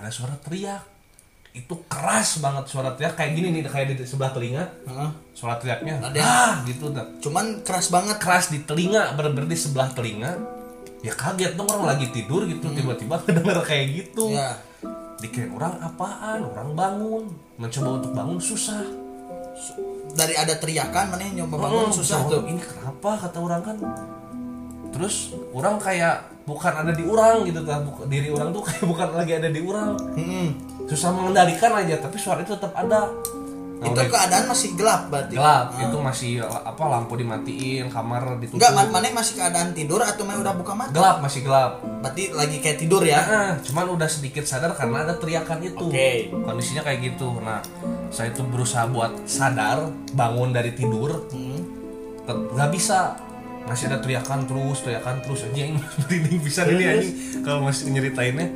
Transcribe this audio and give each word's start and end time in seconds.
ada 0.00 0.08
suara 0.08 0.32
teriak. 0.40 0.80
Itu 1.50 1.82
keras 1.86 2.40
banget 2.40 2.64
suara 2.66 2.94
teriak. 2.94 3.14
Kayak 3.14 3.32
gini 3.36 3.48
nih 3.52 3.62
kayak 3.64 3.92
di 3.92 4.02
sebelah 4.02 4.32
telinga. 4.32 4.64
Heeh. 4.88 5.10
suara 5.36 5.56
teriaknya. 5.56 6.00
Ada. 6.00 6.20
ah 6.20 6.52
gitu 6.64 6.88
dah 6.90 7.04
cuman 7.20 7.60
keras 7.60 7.88
banget. 7.88 8.16
Keras 8.16 8.48
di 8.48 8.64
telinga 8.64 9.12
bener-bener 9.14 9.48
di 9.48 9.58
sebelah 9.58 9.92
telinga. 9.92 10.36
Ya 11.00 11.12
kaget 11.12 11.56
dong 11.56 11.68
orang 11.68 11.96
lagi 11.96 12.08
tidur 12.12 12.44
gitu. 12.44 12.68
Tiba-tiba 12.70 13.20
kedenger 13.20 13.60
kayak 13.60 13.86
gitu. 13.92 14.32
Ya 14.32 14.56
dikira 15.20 15.52
orang 15.52 15.76
apaan? 15.80 16.40
Orang 16.48 16.72
bangun. 16.72 17.24
Mencoba 17.60 18.00
untuk 18.00 18.12
bangun 18.12 18.40
susah. 18.40 18.80
Dari 20.10 20.34
ada 20.34 20.56
teriakan 20.56 21.12
mana 21.12 21.28
nyoba 21.28 21.56
bangun 21.60 21.88
Hmm, 21.88 21.94
susah 21.94 22.18
tuh? 22.24 22.42
Ini 22.48 22.56
kenapa? 22.58 23.20
kata 23.20 23.38
orang 23.38 23.60
kan. 23.60 23.76
Terus 24.90 25.36
orang 25.52 25.76
kayak 25.78 26.24
bukan 26.50 26.72
ada 26.76 26.90
di 26.90 27.04
orang 27.04 27.34
gitu 27.44 27.60
Buk- 27.62 28.04
diri 28.04 28.28
orang 28.28 28.50
tuh 28.50 28.62
kayak 28.62 28.84
bukan 28.90 29.08
lagi 29.14 29.32
ada 29.36 29.48
di 29.48 29.60
orang 29.60 29.94
Mm-mm. 30.12 30.46
susah 30.84 31.10
mengendalikan 31.10 31.70
aja 31.72 31.94
tapi 31.96 32.16
suara 32.16 32.40
itu 32.40 32.50
tetap 32.50 32.74
ada 32.74 33.06
Nah, 33.80 33.88
itu 33.88 33.96
udah 33.96 34.12
keadaan 34.12 34.44
masih 34.44 34.70
gelap 34.76 35.08
berarti 35.08 35.32
gelap 35.32 35.66
Ah. 35.70 35.80
itu 35.80 35.96
masih 35.98 36.32
apa 36.44 36.82
lampu 36.86 37.16
dimatiin 37.16 37.88
kamar 37.88 38.36
ditutup 38.36 38.60
enggak 38.60 38.72
man- 38.76 38.92
mana 38.92 39.08
masih 39.10 39.34
keadaan 39.34 39.72
tidur 39.72 40.04
atau 40.04 40.20
mana 40.20 40.36
udah 40.38 40.52
buka 40.52 40.72
mata 40.74 40.92
gelap 40.92 41.24
masih 41.24 41.40
gelap 41.40 41.80
berarti 41.80 42.28
lagi 42.30 42.60
kayak 42.60 42.76
tidur 42.76 43.00
ya 43.02 43.24
Nah, 43.24 43.56
cuman 43.58 43.88
udah 43.90 44.04
sedikit 44.06 44.44
sadar 44.44 44.76
karena 44.76 45.00
ada 45.02 45.16
teriakan 45.16 45.64
itu. 45.64 45.86
Oke. 45.86 46.28
Kondisinya 46.28 46.82
kayak 46.82 47.00
gitu. 47.06 47.40
Nah, 47.40 47.64
saya 48.08 48.28
itu 48.28 48.44
berusaha 48.44 48.84
buat 48.86 49.24
sadar, 49.24 49.88
bangun 50.12 50.52
dari 50.52 50.74
tidur, 50.74 51.24
Hmm. 51.28 51.60
tet- 52.22 52.48
nggak 52.52 52.70
bisa. 52.70 53.16
Masih 53.70 53.86
ada 53.86 54.02
teriakan 54.02 54.50
terus, 54.50 54.82
teriakan 54.82 55.22
terus 55.22 55.46
aja 55.46 55.62
ini 55.70 55.78
merinding 55.78 56.40
bisa 56.42 56.66
ini 56.66 56.82
anjing 56.82 57.14
kalau 57.46 57.62
masih 57.62 57.86
nyeritainnya. 57.88 58.46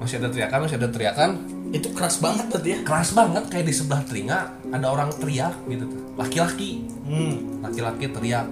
Masih 0.00 0.16
ada 0.16 0.28
teriakan, 0.28 0.58
masih 0.64 0.76
ada 0.80 0.88
teriakan. 0.88 1.30
itu 1.66 1.90
keras 1.90 2.22
banget 2.22 2.46
berarti 2.46 2.68
ya 2.72 2.78
Keras 2.86 3.10
banget 3.10 3.44
kayak 3.50 3.66
di 3.66 3.74
sebelah 3.74 3.98
telinga 4.06 4.38
ada 4.70 4.86
orang 4.86 5.10
teriak 5.12 5.50
gitu 5.66 5.84
tuh. 5.84 6.00
Laki-laki, 6.14 6.86
hmm. 7.04 7.60
laki-laki 7.60 8.06
teriak. 8.08 8.46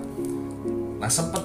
Nah, 0.99 1.07
sempet 1.09 1.41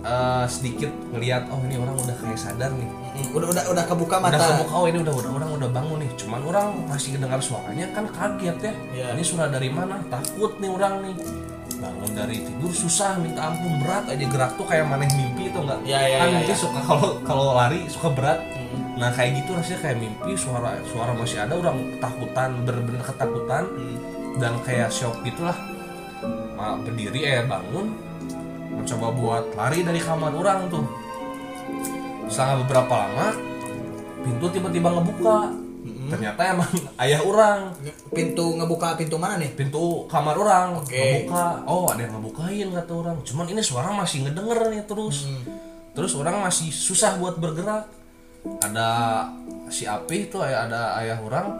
eh, 0.00 0.44
sedikit 0.48 0.88
ngelihat 1.12 1.44
oh 1.52 1.60
ini 1.68 1.76
orang 1.76 1.92
udah 1.94 2.16
kayak 2.18 2.40
sadar 2.40 2.72
nih 2.72 2.88
Mm, 3.10 3.34
udah 3.34 3.50
udah 3.50 3.64
udah 3.74 3.84
kebuka 3.90 4.22
mata 4.22 4.38
udah 4.38 4.48
kebuka 4.54 4.70
oh 4.70 4.86
ini 4.86 5.02
udah 5.02 5.14
udah 5.18 5.30
orang 5.34 5.50
udah 5.50 5.70
bangun 5.74 5.98
nih 5.98 6.10
cuman 6.14 6.40
orang 6.46 6.66
masih 6.86 7.18
dengar 7.18 7.42
suaranya 7.42 7.90
kan 7.90 8.06
kaget 8.06 8.54
ya 8.62 8.72
Iya. 8.94 9.06
ini 9.18 9.22
suara 9.26 9.50
dari 9.50 9.66
mana 9.66 9.98
takut 10.06 10.54
nih 10.62 10.70
orang 10.70 10.94
nih 11.02 11.14
bangun 11.80 12.12
dari 12.12 12.36
tidur 12.40 12.68
susah 12.68 13.16
minta 13.16 13.48
ampun 13.48 13.80
berat 13.80 14.04
aja. 14.06 14.20
Gerak 14.22 14.52
tuh 14.54 14.64
kayak 14.64 14.84
maneh 14.84 15.08
mimpi 15.10 15.48
itu 15.48 15.58
enggak 15.58 15.80
Iya, 15.82 16.00
iya, 16.04 16.18
kan 16.20 16.26
iya, 16.26 16.34
mimpi 16.38 16.52
iya. 16.52 16.60
suka 16.60 16.80
kalau 16.84 17.08
kalau 17.24 17.44
lari 17.56 17.88
suka 17.88 18.08
berat. 18.12 18.40
Hmm. 18.70 19.00
nah 19.00 19.08
kayak 19.10 19.40
gitu 19.40 19.56
rasanya 19.56 19.80
kayak 19.80 19.98
mimpi 19.98 20.30
suara 20.36 20.76
suara 20.86 21.16
masih 21.16 21.40
ada 21.40 21.56
orang 21.56 21.76
ketakutan 21.90 22.50
bener-bener 22.62 23.02
ketakutan. 23.02 23.64
Hmm. 23.66 23.96
dan 24.38 24.52
kayak 24.62 24.88
shock 24.88 25.16
gitulah. 25.24 25.56
Ma- 26.54 26.78
berdiri 26.78 27.24
eh 27.24 27.42
bangun. 27.42 27.96
Mencoba 28.70 29.08
buat 29.10 29.44
lari 29.56 29.82
dari 29.82 29.98
kamar 29.98 30.30
orang 30.30 30.68
tuh. 30.68 30.86
Setelah 32.30 32.62
beberapa 32.62 32.94
lama 32.94 33.28
pintu 34.20 34.46
tiba-tiba 34.48 34.92
ngebuka 34.92 35.48
ternyata 36.10 36.40
emang 36.50 36.70
ayah 36.98 37.20
orang. 37.22 37.58
Pintu 38.10 38.58
ngebuka 38.58 38.98
pintu 38.98 39.16
mana 39.16 39.38
nih? 39.38 39.54
Pintu 39.54 40.04
kamar 40.10 40.34
orang 40.34 40.82
Oke. 40.82 40.98
ngebuka. 40.98 41.62
Oh 41.70 41.86
ada 41.86 42.02
yang 42.02 42.18
ngebukain 42.18 42.68
kata 42.74 42.92
orang. 42.92 43.16
Cuman 43.22 43.46
ini 43.48 43.62
suara 43.62 43.94
masih 43.94 44.26
ngedenger 44.26 44.58
nih 44.74 44.82
terus. 44.84 45.30
Hmm. 45.30 45.44
terus 45.90 46.14
orang 46.14 46.38
masih 46.38 46.70
susah 46.70 47.18
buat 47.18 47.38
bergerak. 47.38 47.86
Ada 48.62 48.88
si 49.68 49.84
api 49.90 50.30
itu 50.30 50.38
ada 50.38 50.96
ayah 51.02 51.18
orang 51.18 51.50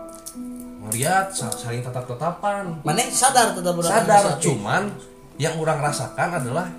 ngeliat 0.86 1.34
sa- 1.34 1.52
saling 1.52 1.82
tatap-tatapan. 1.82 2.82
Mana 2.86 3.04
sadar 3.10 3.52
tetap 3.54 3.74
sadar 3.82 4.38
cuman 4.38 4.90
yang 5.36 5.58
orang 5.58 5.82
rasakan 5.82 6.40
adalah 6.40 6.70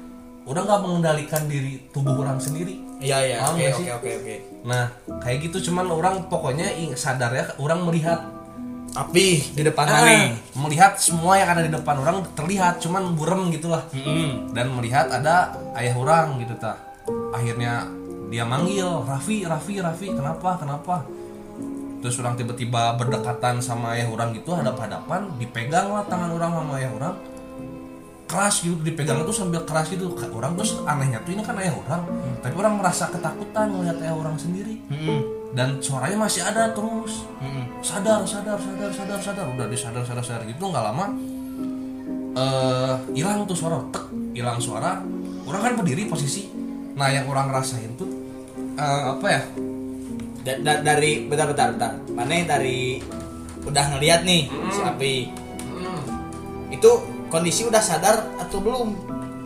udah 0.45 0.61
nggak 0.63 0.81
mengendalikan 0.81 1.43
diri 1.45 1.85
tubuh 1.93 2.17
orang 2.21 2.41
sendiri 2.41 2.90
iya 3.01 3.17
iya. 3.25 3.37
Oke 3.49 3.65
oke 3.67 3.91
oke 3.97 4.09
oke. 4.21 4.35
Nah 4.63 4.83
kayak 5.19 5.49
gitu 5.49 5.57
cuman 5.71 5.89
orang 5.89 6.15
pokoknya 6.29 6.69
sadar 6.93 7.33
ya 7.33 7.45
orang 7.57 7.81
melihat 7.83 8.21
api 8.91 9.55
di 9.55 9.63
depan 9.63 9.87
Ah, 9.87 10.03
mana 10.03 10.35
melihat 10.67 10.99
semua 10.99 11.39
yang 11.39 11.47
ada 11.55 11.63
di 11.63 11.71
depan 11.71 11.95
orang 11.97 12.21
terlihat 12.37 12.79
cuman 12.79 13.17
burem 13.17 13.49
gitulah. 13.49 13.83
Dan 14.53 14.71
melihat 14.77 15.09
ada 15.09 15.51
ayah 15.75 15.95
orang 15.97 16.39
gitu 16.39 16.53
tah. 16.61 16.77
Akhirnya 17.33 17.87
dia 18.31 18.47
manggil 18.47 18.87
Raffi 19.03 19.43
Raffi 19.43 19.83
Raffi 19.83 20.07
kenapa 20.11 20.55
kenapa? 20.55 21.03
Terus 22.01 22.17
orang 22.17 22.33
tiba-tiba 22.33 22.97
berdekatan 22.97 23.61
sama 23.61 23.93
ayah 23.93 24.09
orang 24.09 24.33
gitu 24.33 24.57
hadap-hadapan 24.57 25.37
dipegang 25.37 25.93
lah 25.93 26.01
tangan 26.09 26.33
orang 26.33 26.51
sama 26.51 26.71
ayah 26.81 26.91
orang 26.97 27.13
keras 28.31 28.63
gitu 28.63 28.79
dipegang 28.79 29.19
itu 29.19 29.33
sambil 29.35 29.67
keras 29.67 29.91
gitu. 29.91 30.07
Orang 30.31 30.55
terus 30.55 30.79
anehnya 30.87 31.19
tuh 31.21 31.35
ini 31.35 31.43
kan 31.43 31.59
ayah 31.59 31.75
orang. 31.75 32.07
Tapi 32.39 32.55
orang 32.55 32.79
merasa 32.79 33.11
ketakutan 33.11 33.67
melihat 33.75 33.99
ayah 33.99 34.15
orang 34.15 34.39
sendiri. 34.39 34.79
Dan 35.51 35.83
suaranya 35.83 36.15
masih 36.15 36.47
ada 36.47 36.71
terus. 36.71 37.27
Sadar 37.83 38.23
sadar 38.23 38.55
sadar 38.55 38.87
sadar 38.89 39.19
sadar. 39.19 39.45
Udah 39.51 39.67
disadar 39.67 39.99
sadar 40.01 40.23
sadar 40.23 40.47
gitu 40.47 40.63
nggak 40.63 40.79
lama 40.79 41.05
eh 42.31 42.95
hilang 43.11 43.43
tuh 43.43 43.59
suara 43.59 43.75
tek 43.91 44.07
hilang 44.31 44.55
suara. 44.57 45.03
Orang 45.43 45.61
kan 45.61 45.73
berdiri 45.75 46.07
posisi. 46.07 46.47
Nah 46.95 47.11
yang 47.11 47.27
orang 47.27 47.51
rasain 47.51 47.91
tuh 47.99 48.07
eh, 48.79 49.01
apa 49.11 49.27
ya? 49.27 49.41
Da- 50.41 50.59
da- 50.63 50.81
dari 50.81 51.27
bentar 51.27 51.51
bentar 51.51 51.67
bentar. 51.75 51.91
Mana 52.15 52.39
dari 52.47 53.03
udah 53.61 53.85
ngeliat 53.91 54.23
nih 54.23 54.47
si 54.71 54.79
api? 54.79 55.13
Itu 56.71 56.91
kondisi 57.31 57.63
udah 57.63 57.79
sadar 57.79 58.27
atau 58.35 58.59
belum? 58.59 58.89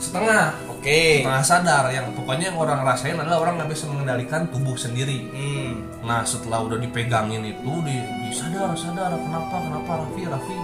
Setengah. 0.01 0.57
Oke. 0.73 1.22
Setengah 1.22 1.46
sadar. 1.46 1.84
Yang 1.94 2.18
pokoknya 2.18 2.51
yang 2.51 2.59
orang 2.59 2.81
rasain 2.81 3.16
adalah 3.16 3.46
orang 3.46 3.62
nggak 3.62 3.72
bisa 3.72 3.85
mengendalikan 3.88 4.50
tubuh 4.50 4.75
sendiri. 4.75 5.29
Hmm. 5.31 5.85
Nah 6.01 6.25
setelah 6.25 6.66
udah 6.66 6.81
dipegangin 6.81 7.45
itu 7.45 7.72
di, 7.85 7.95
di 7.95 8.29
sadar 8.34 8.74
sadar 8.74 9.13
kenapa 9.13 9.56
kenapa 9.62 9.91
Raffi 10.03 10.22
Raffi? 10.25 10.57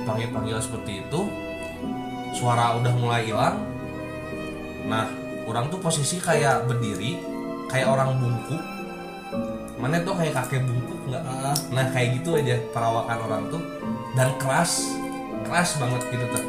Dipanggil 0.00 0.28
panggil 0.32 0.58
seperti 0.58 1.04
itu. 1.04 1.20
Suara 2.32 2.74
udah 2.80 2.92
mulai 2.96 3.28
hilang. 3.28 3.60
Nah 4.88 5.06
orang 5.46 5.68
tuh 5.68 5.78
posisi 5.78 6.18
kayak 6.18 6.66
berdiri 6.66 7.20
kayak 7.68 7.86
orang 7.86 8.16
bungkuk. 8.18 8.62
Mana 9.76 10.00
tuh 10.00 10.16
kayak 10.16 10.32
kakek 10.32 10.64
bungkuk 10.64 11.00
nggak? 11.04 11.22
Ah, 11.22 11.52
nah 11.68 11.84
kayak 11.92 12.18
gitu 12.18 12.40
aja 12.40 12.56
perawakan 12.72 13.18
orang 13.28 13.42
tuh. 13.52 13.62
Dan 14.16 14.32
keras 14.40 14.88
keras 15.46 15.78
banget 15.78 16.02
gitu 16.10 16.24
tuh 16.34 16.44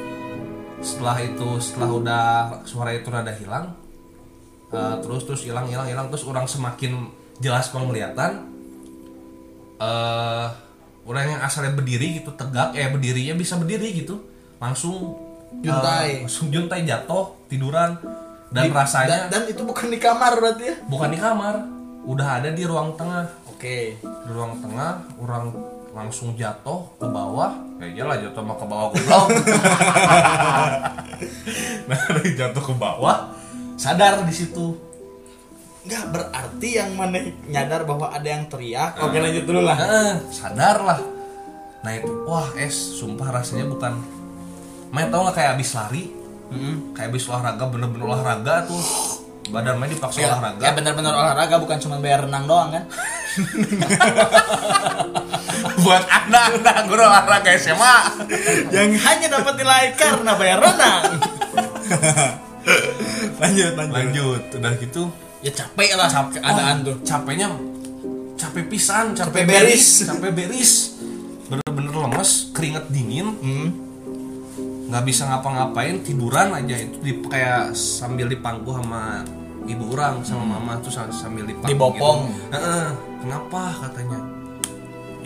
setelah 0.81 1.17
itu 1.21 1.47
setelah 1.61 1.89
udah 1.89 2.25
suara 2.65 2.91
itu 2.93 3.07
rada 3.09 3.33
hilang 3.33 3.73
eh, 4.73 4.95
terus 5.05 5.25
terus 5.25 5.41
hilang 5.45 5.69
hilang 5.69 5.85
hilang 5.85 6.07
terus 6.09 6.25
orang 6.25 6.49
semakin 6.49 7.13
jelas 7.37 7.69
penglihatan 7.69 8.49
eh 9.77 10.47
orang 11.07 11.23
yang 11.37 11.41
asalnya 11.45 11.71
berdiri 11.77 12.19
gitu 12.19 12.33
tegak 12.35 12.75
eh 12.75 12.89
berdirinya 12.89 13.37
bisa 13.37 13.55
berdiri 13.55 13.93
gitu 13.93 14.19
langsung 14.57 15.15
Juntai. 15.63 16.21
eh, 16.21 16.27
langsung 16.27 16.51
juntai 16.51 16.83
jatuh 16.83 17.47
tiduran 17.47 17.95
dan 18.51 18.71
rasanya 18.71 19.31
dan, 19.31 19.43
dan 19.47 19.51
itu 19.51 19.61
bukan 19.63 19.87
di 19.91 19.99
kamar 19.99 20.39
berarti 20.39 20.63
ya? 20.71 20.75
Bukan 20.87 21.09
di 21.11 21.19
kamar 21.19 21.55
udah 22.07 22.27
ada 22.39 22.49
di 22.55 22.63
ruang 22.63 22.95
tengah. 22.95 23.27
Oke. 23.51 23.99
Di 23.99 24.29
ruang 24.31 24.63
tengah 24.63 25.03
orang 25.19 25.51
langsung 25.95 26.35
jatuh 26.35 26.83
ke 26.97 27.07
bawah. 27.07 27.53
Ya 27.77 28.01
iyalah 28.01 28.17
jatuh 28.19 28.41
mah 28.41 28.57
ke 28.57 28.65
bawah 28.65 28.87
goblok 28.89 29.25
nah 31.87 31.99
dari 32.09 32.31
jatuh 32.35 32.63
ke 32.63 32.73
bawah 32.73 33.17
sadar 33.77 34.25
di 34.25 34.33
situ. 34.33 34.75
Nggak 35.87 36.03
berarti 36.11 36.69
yang 36.75 36.91
mana 36.99 37.23
nyadar 37.47 37.87
bahwa 37.87 38.11
ada 38.11 38.27
yang 38.27 38.43
teriak. 38.51 38.99
Oke 38.99 39.21
lanjut 39.21 39.47
dulu 39.47 39.63
lah. 39.63 39.77
Eh, 39.79 40.13
sadar 40.33 40.83
lah. 40.83 40.99
Nah 41.85 41.91
itu 41.95 42.11
wah 42.27 42.51
es 42.59 42.75
sumpah 42.75 43.31
rasanya 43.31 43.69
bukan. 43.69 43.95
Main 44.91 45.07
tau 45.13 45.23
nggak 45.23 45.35
kayak 45.37 45.51
abis 45.55 45.71
lari? 45.77 46.05
Hmm. 46.47 46.95
kayak 46.95 47.11
abis 47.11 47.27
olahraga 47.27 47.67
bener-bener 47.67 48.07
olahraga 48.07 48.63
tuh. 48.67 48.83
Badan 49.47 49.79
main 49.79 49.91
dipaksa 49.91 50.19
ya, 50.19 50.35
olahraga. 50.35 50.59
ya 50.59 50.71
benar-benar 50.75 51.13
olahraga 51.15 51.55
bukan 51.55 51.79
cuma 51.79 52.03
bayar 52.03 52.27
renang 52.27 52.51
doang 52.51 52.67
kan 52.67 52.83
buat 55.87 56.03
anak-anak 56.03 56.77
guru 56.85 57.01
olahraga 57.01 57.55
SMA 57.55 57.95
yang 58.69 58.91
hanya 58.93 59.27
dapat 59.31 59.55
nilai 59.55 59.95
karena 59.95 60.31
bayar 60.35 60.59
renang. 60.59 61.03
Lanjut 63.39 63.71
lanjut. 63.73 64.41
Udah 64.51 64.73
gitu 64.75 65.03
ya 65.39 65.51
capek 65.53 65.93
lah 65.95 66.09
keadaan 66.09 66.75
Oh, 66.81 66.85
tuh. 66.91 66.95
Capeknya 67.01 67.47
capek 68.35 68.63
pisan 68.67 69.13
capek, 69.13 69.31
Capek 69.31 69.43
beris. 69.47 69.85
capek 70.03 70.31
beris. 70.33 70.71
Bener-bener 71.47 71.93
lemes 71.95 72.51
keringet 72.51 72.85
dingin. 72.89 73.27
Hmm. 73.39 73.69
nggak 74.87 75.03
bisa 75.03 75.27
ngapa-ngapain 75.27 75.99
tiduran 75.99 76.51
aja. 76.53 76.75
Itu 76.77 76.97
di, 76.99 77.11
kayak 77.21 77.71
sambil 77.71 78.27
dipangku 78.27 78.71
sama 78.71 79.23
ibu 79.63 79.83
orang 79.91 80.23
sama 80.23 80.43
mama 80.47 80.79
tuh 80.79 80.87
sam- 80.87 81.11
sambil 81.11 81.43
dipangku 81.43 81.67
Dibopong. 81.67 82.23
gitu. 82.25 82.55
Heeh, 82.55 82.87
kenapa? 83.19 83.61
Katanya 83.83 84.19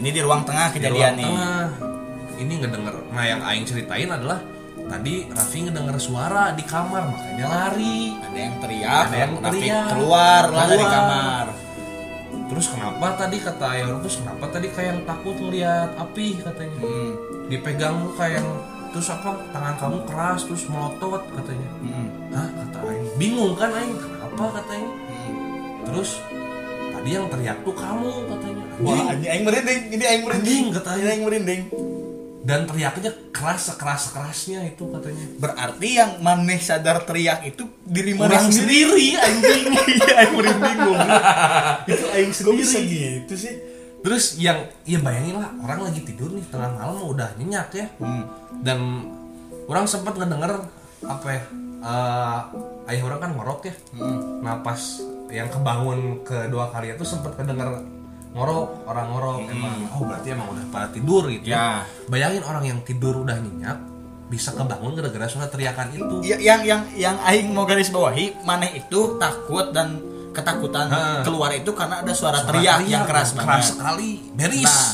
ini 0.02 0.10
di 0.10 0.20
ruang 0.20 0.42
tengah 0.42 0.68
Di 0.68 0.76
kejadian 0.76 1.14
ruang 1.14 1.16
nih 1.16 1.30
tengah. 1.30 1.68
Ini 2.34 2.54
ngedenger. 2.58 2.96
Nah 3.14 3.24
yang 3.24 3.42
Aing 3.44 3.64
ceritain 3.64 4.10
adalah 4.10 4.42
tadi 4.82 5.30
Raffi 5.30 5.60
ngedenger 5.62 5.96
suara 5.96 6.52
di 6.52 6.66
kamar 6.66 7.06
makanya 7.08 7.46
lari. 7.46 8.18
ada 8.18 8.34
yang 8.36 8.56
teriak 8.58 9.04
Ada 9.08 9.18
yang 9.20 9.34
Raffi 9.38 9.60
teriak. 9.62 9.86
keluar 9.88 10.44
lah 10.50 10.66
dari 10.66 10.86
kamar 10.86 11.46
Terus 12.52 12.66
kenapa 12.68 13.08
tadi 13.16 13.38
kata 13.40 13.66
ayah 13.72 13.86
orang 13.88 14.02
terus 14.04 14.18
kenapa 14.20 14.46
tadi 14.52 14.68
kayak 14.68 14.90
yang 14.90 15.02
takut 15.06 15.36
ngeliat 15.38 15.90
api 15.96 16.28
katanya. 16.36 16.80
hmm. 16.82 17.12
Dipegang 17.48 17.96
lu 18.02 18.12
kayak 18.12 18.44
yang 18.44 18.50
terus 18.92 19.08
apa 19.08 19.40
tangan 19.56 19.76
kamu 19.80 19.98
keras 20.04 20.42
terus 20.44 20.64
melotot 20.68 21.24
katanya. 21.32 21.70
Hmm. 21.80 22.08
Hah 22.34 22.48
kata 22.52 22.78
Aing. 22.84 23.06
Bingung 23.16 23.54
kan 23.56 23.72
Aing 23.72 23.96
kenapa 23.96 24.60
katanya. 24.60 24.90
Hmm. 24.92 25.34
Terus 25.88 26.10
tadi 26.92 27.10
yang 27.14 27.26
teriak 27.30 27.58
tuh 27.64 27.72
kamu 27.72 28.12
katanya. 28.28 28.66
Wah, 28.82 28.92
Anjing. 28.92 29.08
anjing 29.12 29.30
aing 29.30 29.44
merinding, 29.44 29.80
ini 29.90 30.04
aing 30.04 30.24
merinding. 30.24 30.64
Katanya. 30.72 30.98
Ini 30.98 31.10
aing 31.10 31.24
merinding. 31.24 31.62
Dan 32.42 32.66
teriaknya 32.66 33.12
keras 33.30 33.70
sekeras 33.70 34.10
kerasnya 34.10 34.66
itu 34.66 34.90
katanya. 34.90 35.26
Berarti 35.38 35.88
yang 35.94 36.12
maneh 36.20 36.58
sadar 36.58 37.06
teriak 37.06 37.46
itu 37.46 37.70
diri 37.86 38.18
maneh 38.18 38.34
Orang 38.34 38.50
sendiri. 38.50 38.90
sendiri 38.90 39.08
anjing. 39.16 39.64
Iya, 39.92 40.14
aing 40.18 40.34
merinding 40.34 40.78
goblok. 40.80 41.10
itu 41.86 42.06
aing 42.10 42.32
Kok 42.34 42.54
bisa 42.58 42.78
sendiri 42.78 43.22
gitu 43.22 43.36
sih? 43.38 43.54
Terus 44.02 44.24
yang 44.36 44.58
ya 44.82 44.98
bayangin 44.98 45.38
lah 45.38 45.54
orang 45.62 45.86
lagi 45.86 46.02
tidur 46.02 46.34
nih 46.34 46.42
tengah 46.50 46.74
malam 46.74 47.06
udah 47.06 47.30
nyenyak 47.38 47.70
ya. 47.72 47.86
Hmm. 48.02 48.26
Dan 48.66 49.06
orang 49.66 49.86
sempat 49.86 50.18
ngedenger 50.18 50.66
apa 51.02 51.28
ya? 51.30 51.42
eh, 51.82 52.40
ayah 52.90 53.04
orang 53.06 53.20
kan 53.20 53.32
ngorok 53.38 53.70
ya. 53.70 53.74
Hmm. 53.94 54.42
Nah 54.42 54.62
pas 54.62 54.82
yang 55.30 55.46
kebangun 55.48 56.26
kedua 56.26 56.70
kali 56.70 56.92
itu 56.92 57.06
sempat 57.06 57.38
kedenger 57.38 57.86
ngorok 58.32 58.68
orang 58.86 59.06
ngorok 59.08 59.36
emang 59.46 59.74
oh 59.90 60.02
berarti 60.02 60.28
emang 60.30 60.48
udah 60.50 60.66
pada 60.68 60.88
tidur 60.90 61.28
gitu 61.28 61.48
Ya. 61.48 61.84
bayangin 62.08 62.42
orang 62.42 62.64
yang 62.66 62.80
tidur 62.82 63.20
udah 63.20 63.36
nyenyak 63.36 63.78
bisa 64.26 64.52
kebangun 64.52 64.96
gara-gara 64.96 65.28
suara 65.28 65.46
teriakan 65.46 65.88
itu 65.92 66.16
Ya, 66.24 66.40
yang 66.40 66.62
yang 66.64 66.82
yang 66.96 67.16
aing 67.22 67.52
mau 67.52 67.64
garis 67.64 67.88
bawahi, 67.88 68.40
maneh 68.42 68.72
itu 68.78 69.16
takut 69.18 69.70
dan 69.70 70.00
ketakutan 70.32 70.88
Ha. 70.88 71.20
keluar 71.22 71.52
itu 71.52 71.68
karena 71.70 72.00
ada 72.00 72.12
suara, 72.12 72.40
Suara 72.40 72.56
teriak, 72.56 72.80
yang 72.82 73.04
teriak, 73.04 73.04
keras 73.06 73.30
keras 73.30 73.36
banget. 73.36 73.66
sekali 73.68 74.12
beris 74.32 74.64
Nah, 74.64 74.88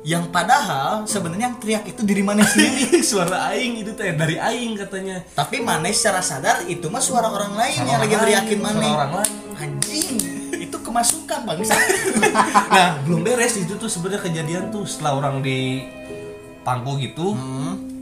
yang 0.00 0.24
padahal 0.32 1.04
sebenarnya 1.04 1.46
yang 1.46 1.58
teriak 1.60 1.84
itu 1.84 2.00
diri 2.00 2.22
maneh 2.22 2.40
sendiri. 2.42 3.04
suara 3.12 3.52
aing 3.52 3.76
itu 3.78 3.92
teh 3.92 4.08
dari 4.10 4.40
aing 4.40 4.72
katanya 4.78 5.20
Tapi 5.30 5.60
maneh 5.60 5.92
secara 5.92 6.24
sadar 6.24 6.64
itu 6.64 6.88
mah 6.88 6.98
suara 6.98 7.28
orang 7.28 7.52
lain 7.52 7.76
Suara 7.76 7.90
yang 7.90 8.00
lagi 8.00 8.16
teriakin 8.16 8.58
maneh. 8.58 8.80
suara 8.82 8.96
orang 8.98 9.12
lain 9.20 9.32
Anjing, 9.58 10.08
kemasukan 10.88 11.40
bangsa. 11.44 11.76
nah 12.74 12.98
belum 13.02 13.20
beres 13.22 13.54
itu 13.54 13.74
tuh 13.74 13.86
sebenarnya 13.86 14.24
kejadian 14.24 14.64
tuh 14.68 14.82
setelah 14.82 15.14
orang 15.14 15.38
di 15.38 15.84
pangku 16.60 16.96
gitu 16.96 17.36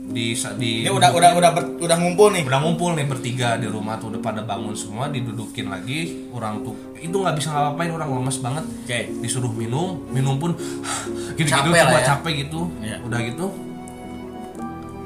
di 0.07 0.31
di 0.55 0.71
Ini 0.81 0.89
udah 0.89 1.11
udah 1.11 1.31
udah 1.35 1.51
ber- 1.51 1.75
udah 1.77 1.97
ngumpul 1.97 2.31
nih. 2.31 2.43
udah 2.43 2.59
ngumpul 2.59 2.95
nih 2.95 3.03
bertiga 3.03 3.55
di 3.55 3.67
rumah 3.67 3.95
tuh 3.95 4.07
udah 4.09 4.21
pada 4.21 4.39
bangun 4.39 4.71
semua 4.71 5.07
didudukin 5.07 5.67
lagi 5.67 6.31
orang 6.31 6.63
tuh 6.63 6.75
itu 6.95 7.11
nggak 7.11 7.35
bisa 7.35 7.51
ngapain 7.51 7.91
orang 7.91 8.07
lemes 8.09 8.39
banget 8.39 8.63
Oke. 8.87 8.99
disuruh 9.19 9.51
minum 9.51 9.99
minum 10.07 10.39
pun 10.39 10.55
gitu 11.35 11.43
gitu 11.43 11.51
Capek 11.51 11.75
ya. 11.75 12.07
capek 12.07 12.33
gitu 12.41 12.71
Iya. 12.79 13.03
udah 13.03 13.19
gitu 13.21 13.45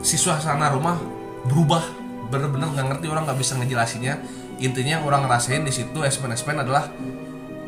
si 0.01 0.15
suasana 0.15 0.69
rumah 0.69 0.97
berubah 1.43 1.81
bener-bener 2.29 2.69
nggak 2.69 2.85
ngerti 2.93 3.05
orang 3.09 3.25
nggak 3.25 3.39
bisa 3.41 3.57
ngejelasinnya 3.57 4.21
intinya 4.57 5.01
orang 5.01 5.25
ngerasain 5.25 5.61
di 5.61 5.73
situ 5.73 5.97
espen 6.01 6.29
espen 6.29 6.55
adalah 6.55 6.85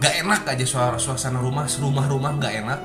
gak 0.03 0.13
enak 0.19 0.41
aja 0.45 0.65
suara 0.65 0.97
suasana 0.97 1.39
rumah 1.39 1.63
serumah 1.65 2.05
rumah 2.05 2.35
nggak 2.35 2.53
enak 2.59 2.79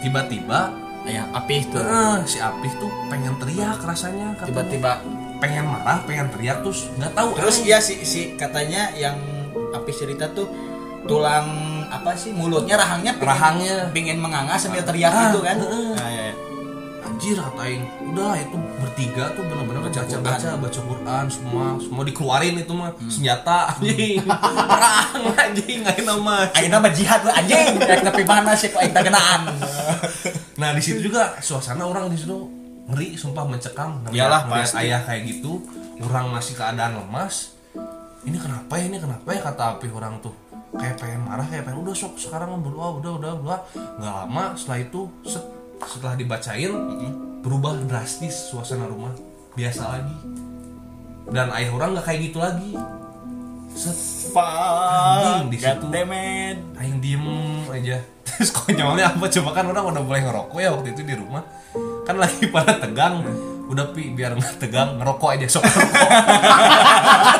tiba-tiba 0.00 0.82
Ya, 1.04 1.28
api 1.30 1.60
itu. 1.60 1.76
eh, 1.76 2.16
si 2.24 2.40
Apih 2.40 2.72
tuh 2.74 2.88
pengen 3.06 3.36
teriak 3.36 3.76
rasanya. 3.78 4.32
Tiba-tiba 4.40 5.04
pengen 5.36 5.68
marah 5.68 6.00
pengen 6.00 6.32
teriak 6.32 6.64
terus 6.64 6.88
nggak 6.96 7.12
tahu 7.12 7.36
terus 7.36 7.60
iya 7.60 7.76
si 7.76 8.00
si 8.02 8.32
katanya 8.34 8.88
yang 8.96 9.20
api 9.70 9.92
cerita 9.92 10.32
tuh 10.32 10.48
tulang 11.04 11.44
apa 11.86 12.16
sih 12.16 12.32
mulutnya 12.32 12.80
rahangnya 12.80 13.12
pingin, 13.14 13.28
Rahangnya. 13.28 13.76
pingin 13.92 14.16
menganga 14.16 14.56
sambil 14.56 14.80
teriak 14.80 15.12
Ah, 15.12 15.28
gitu 15.28 15.44
kan. 15.44 15.60
heeh. 15.60 15.92
Nah, 15.92 16.08
ya, 16.08 16.22
ya. 16.24 16.34
Anjir 17.14 17.38
katain 17.38 17.86
udahlah 18.10 18.34
itu 18.42 18.58
bertiga 18.82 19.30
tuh 19.38 19.46
bener-bener 19.46 19.86
baca 19.86 20.00
Baca 20.02 20.18
baca 20.18 20.48
baca 20.58 20.80
Quran 20.82 21.24
semua 21.30 21.64
semua 21.78 22.02
dikeluarin 22.02 22.58
itu 22.58 22.74
mah. 22.74 22.90
Hmm. 22.90 23.06
senjata 23.06 23.70
anjing. 23.70 24.18
Perang 24.26 25.22
anjing 25.30 25.78
nggak 25.86 26.02
nama 26.02 26.34
Ayo 26.58 26.68
nama 26.74 26.88
jihad 26.90 27.22
lu 27.22 27.30
anjing. 27.30 27.78
Tapi 27.78 28.22
mana 28.26 28.50
sih 28.58 28.74
kok 28.74 28.82
aing 28.82 28.90
genaan. 28.98 29.46
nah 30.60 30.74
di 30.74 30.82
situ 30.82 31.06
juga 31.06 31.38
suasana 31.38 31.86
orang 31.86 32.10
di 32.10 32.18
situ 32.18 32.34
ngeri 32.90 33.14
sumpah 33.14 33.46
mencekam. 33.46 34.02
Iyalah, 34.10 34.50
ngeliat 34.50 34.74
ayah 34.82 35.00
kayak 35.06 35.22
gitu 35.30 35.62
orang 36.02 36.34
masih 36.34 36.58
keadaan 36.58 36.98
lemas. 36.98 37.54
Ini 38.26 38.42
kenapa 38.42 38.74
ya 38.74 38.90
ini 38.90 38.98
kenapa 38.98 39.30
ya 39.30 39.38
kata 39.38 39.78
api 39.78 39.86
orang 39.94 40.18
tuh. 40.18 40.34
Kayak 40.74 40.98
pengen 40.98 41.22
marah 41.22 41.46
kayak 41.46 41.62
pengen 41.70 41.86
udah 41.86 41.94
sok 41.94 42.18
sekarang 42.18 42.58
berdoa 42.58 42.98
udah 42.98 43.12
udah 43.22 43.32
udah. 43.38 43.58
Nggak 44.02 44.14
lama 44.26 44.44
setelah 44.58 44.82
itu 44.82 45.06
set- 45.22 45.62
setelah 45.86 46.14
dibacain 46.14 46.72
berubah 47.40 47.76
drastis 47.84 48.50
suasana 48.50 48.88
rumah. 48.88 49.12
Biasa 49.54 49.82
lagi. 49.86 50.16
Dan 51.30 51.48
ayah 51.54 51.70
orang 51.72 51.96
nggak 51.96 52.04
kayak 52.04 52.20
gitu 52.30 52.38
lagi. 52.40 52.72
Anjing, 55.14 55.50
di 55.50 55.58
situ. 55.58 55.86
Aing 56.78 56.98
diem 57.02 57.26
aja. 57.70 57.96
Terus 58.26 58.50
konyolnya 58.50 59.14
apa? 59.14 59.26
Coba 59.30 59.50
kan 59.54 59.64
orang 59.70 59.84
udah 59.94 60.02
boleh 60.02 60.20
ngerokok 60.24 60.58
ya 60.58 60.70
waktu 60.74 60.88
itu 60.94 61.02
di 61.06 61.14
rumah. 61.14 61.42
Kan 62.04 62.16
lagi 62.18 62.50
pada 62.50 62.78
tegang 62.78 63.22
Udah 63.64 63.88
pi 63.96 64.12
biar 64.12 64.36
nggak 64.36 64.60
tegang 64.60 65.00
ngerokok 65.00 65.28
aja 65.40 65.46
sok 65.48 65.64
ngerokok 65.64 66.08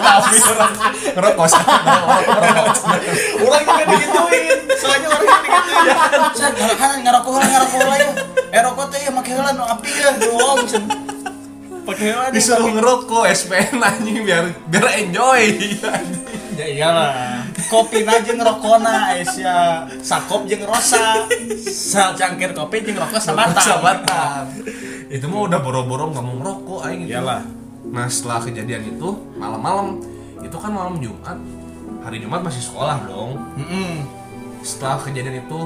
Tapi 0.04 0.36
orang 0.40 0.72
ngerokok 1.12 1.46
ngerokok 1.52 2.20
ngerokok. 2.24 2.76
Orang 3.44 3.62
juga 3.68 3.84
digituin. 3.92 4.58
Soalnya 4.72 5.08
orang 5.12 5.26
juga 5.28 5.36
digituin. 5.44 5.92
Saya 6.32 6.74
kan 6.80 6.90
ngarokok 7.04 7.32
lah 7.36 7.44
ngarokok 7.44 7.80
lah 7.84 7.96
ya. 8.00 8.10
Eh 8.56 8.60
rokok 8.64 8.84
teh 8.88 9.00
ya 9.04 9.10
make 9.12 9.30
heula 9.36 9.50
nu 9.52 9.64
api 9.68 9.90
ya 9.92 10.10
doang. 10.16 10.64
Pakai 11.84 12.04
heula. 12.08 12.26
Disuruh 12.32 12.70
ngerokok 12.72 13.24
SPN 13.28 13.84
anjing 13.84 14.24
biar 14.24 14.44
biar 14.72 14.84
enjoy 15.04 15.42
Ya 16.56 16.66
iyalah. 16.72 17.44
Kopi 17.68 18.00
aja 18.00 18.32
ngerokona 18.32 19.12
Aisyah. 19.12 19.92
Sakop 20.00 20.48
jeung 20.48 20.64
rosa. 20.64 21.28
Sacangkir 21.68 22.56
kopi 22.56 22.80
jeung 22.80 22.96
rokok 22.96 23.20
sabatan. 23.20 23.60
Sabatan 23.60 24.48
Itu 25.06 25.27
mah 25.27 25.43
udah 25.44 25.58
boro-boro 25.58 26.11
nggak 26.11 26.23
mau 26.23 26.34
ngerokok 26.37 26.81
aing 26.84 27.01
gitu. 27.05 27.13
Iyalah. 27.13 27.43
Nah 27.84 28.06
setelah 28.06 28.41
kejadian 28.41 28.82
itu 28.89 29.08
malam-malam 29.34 30.01
itu 30.41 30.56
kan 30.56 30.70
malam 30.70 30.96
Jumat 30.99 31.37
hari 32.01 32.20
Jumat 32.20 32.41
masih 32.41 32.61
sekolah 32.63 33.01
dong 33.05 33.41
Heeh. 33.56 34.05
setelah 34.61 35.01
kejadian 35.01 35.41
itu 35.41 35.61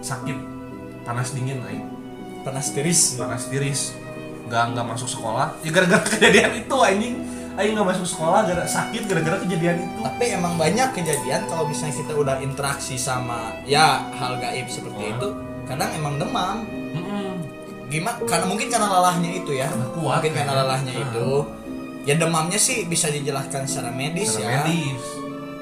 sakit 0.00 0.38
panas 1.02 1.30
dingin 1.30 1.58
aing 1.64 1.82
Panas 2.40 2.70
tiris. 2.70 3.14
panas 3.16 3.46
tiris 3.46 3.94
nggak 4.46 4.72
nggak 4.72 4.86
masuk 4.86 5.06
sekolah 5.08 5.50
ya 5.60 5.70
gara-gara 5.70 6.02
kejadian 6.10 6.50
itu 6.56 6.76
anjing 6.78 7.14
aing 7.54 7.74
nggak 7.74 7.88
masuk 7.90 8.06
sekolah 8.06 8.46
gara 8.46 8.62
sakit 8.64 9.02
gara-gara 9.04 9.36
kejadian 9.40 9.76
itu 9.80 9.98
Tapi 9.98 10.24
emang 10.30 10.54
banyak 10.54 10.88
kejadian 10.90 11.40
kalau 11.46 11.66
misalnya 11.66 11.94
kita 11.96 12.12
udah 12.14 12.36
interaksi 12.38 12.94
sama 12.94 13.50
ya 13.62 14.10
hal 14.12 14.38
gaib 14.38 14.66
seperti 14.66 14.94
Hmm. 15.00 15.14
itu, 15.16 15.28
kadang 15.64 15.90
emang 15.92 16.14
demam. 16.16 16.56
Gimana? 17.90 18.16
Karena 18.22 18.46
mungkin 18.46 18.68
karena 18.68 18.88
lelahnya 18.88 19.30
itu 19.34 19.50
ya. 19.52 19.66
Karena 19.66 19.86
kuat, 19.90 20.16
mungkin 20.16 20.32
karena 20.32 20.54
lelahnya 20.56 20.92
Hmm. 20.92 21.04
itu. 21.04 21.28
Ya 22.00 22.14
demamnya 22.14 22.56
sih 22.56 22.86
bisa 22.86 23.10
dijelaskan 23.10 23.66
secara 23.66 23.90
medis 23.90 24.32
Secara 24.32 24.46
ya. 24.48 24.62
medis 24.64 25.02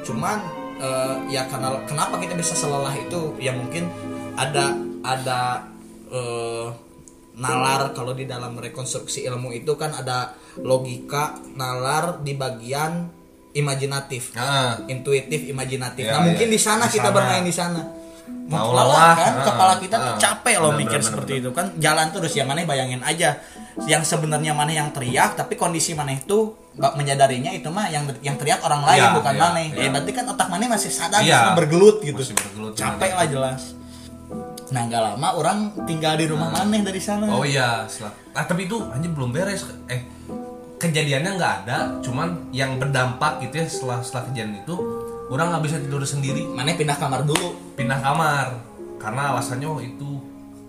Cuman 0.05 0.39
eh, 0.79 1.15
ya 1.29 1.43
karena 1.45 1.83
kenapa 1.83 2.15
kita 2.17 2.33
bisa 2.33 2.55
selelah 2.55 2.95
itu? 2.95 3.35
Ya 3.37 3.51
mungkin 3.51 3.91
ada 4.35 4.71
ada 5.03 5.67
eh, 6.07 6.69
nalar 7.35 7.91
kalau 7.93 8.13
di 8.13 8.25
dalam 8.25 8.55
rekonstruksi 8.55 9.23
ilmu 9.25 9.51
itu 9.53 9.75
kan 9.75 9.91
ada 9.93 10.35
logika 10.59 11.39
nalar 11.55 12.19
di 12.19 12.35
bagian 12.35 13.07
imajinatif 13.51 14.35
nah 14.35 14.75
intuitif 14.85 15.47
imajinatif 15.47 16.03
Ya, 16.05 16.15
nah 16.15 16.23
mungkin 16.23 16.47
ya. 16.47 16.53
di 16.53 16.61
sana 16.61 16.85
kita 16.87 17.11
bermain 17.11 17.43
di 17.43 17.55
sana 17.55 17.79
Mau 18.49 18.73
Lelah 18.73 19.13
kan 19.13 19.35
ah, 19.37 19.45
kepala 19.45 19.75
kita 19.77 19.97
tuh 20.01 20.13
ah. 20.15 20.19
capek 20.19 20.57
loh 20.57 20.73
Bener, 20.73 20.81
mikir 20.89 20.99
bener, 20.99 21.09
seperti 21.13 21.33
bener. 21.37 21.43
itu 21.45 21.51
kan 21.53 21.67
jalan 21.77 22.07
terus 22.09 22.33
ya 22.33 22.45
mana 22.49 22.65
bayangin 22.65 23.05
aja 23.05 23.37
yang 23.85 24.01
sebenarnya 24.01 24.57
mana 24.57 24.73
yang 24.73 24.89
teriak 24.89 25.37
tapi 25.37 25.53
kondisi 25.55 25.93
mana 25.93 26.17
itu 26.17 26.57
menyadarinya 26.79 27.53
itu 27.53 27.69
mah 27.69 27.93
yang 27.93 28.09
yang 28.25 28.41
teriak 28.41 28.65
orang 28.65 28.89
lain 28.89 29.01
Iya, 29.05 29.15
bukan 29.21 29.35
iya, 29.37 29.43
mana 29.43 29.59
iya. 29.61 29.83
ya 29.85 29.89
berarti 29.93 30.13
kan 30.17 30.25
otak 30.33 30.49
mana 30.49 30.65
masih 30.65 30.89
sadar 30.89 31.21
Iya. 31.21 31.53
masih 31.53 31.57
bergelut 31.61 31.97
gitu 32.01 32.23
Masih 32.25 32.37
bergelut, 32.41 32.73
capek 32.73 33.11
bener. 33.13 33.19
lah 33.21 33.27
jelas 33.29 33.63
nah 34.69 34.83
nggak 34.85 35.01
lama 35.01 35.29
orang 35.33 35.59
tinggal 35.85 36.13
di 36.17 36.29
rumah 36.29 36.49
maneh 36.49 36.85
dari 36.85 37.01
sana 37.01 37.25
oh 37.29 37.41
iya 37.41 37.89
setelah 37.89 38.13
ah 38.33 38.45
tapi 38.45 38.69
itu 38.69 38.77
anjing 38.93 39.13
belum 39.13 39.33
beres 39.33 39.65
eh 39.89 40.05
kejadiannya 40.77 41.31
nggak 41.37 41.55
ada 41.65 41.79
cuman 42.05 42.53
yang 42.53 42.77
berdampak 42.77 43.41
gitu 43.43 43.61
ya 43.61 43.67
setelah 43.67 43.99
setelah 44.05 44.29
kejadian 44.29 44.61
itu 44.61 44.77
orang 45.29 45.47
nggak 45.55 45.65
bisa 45.65 45.77
tidur 45.81 46.03
sendiri. 46.05 46.43
Maneh 46.49 46.75
pindah 46.75 46.97
kamar 46.97 47.25
dulu? 47.25 47.55
Pindah 47.77 48.01
kamar. 48.01 48.47
Karena 48.99 49.37
alasannya 49.37 49.69
oh 49.69 49.81
itu 49.81 50.09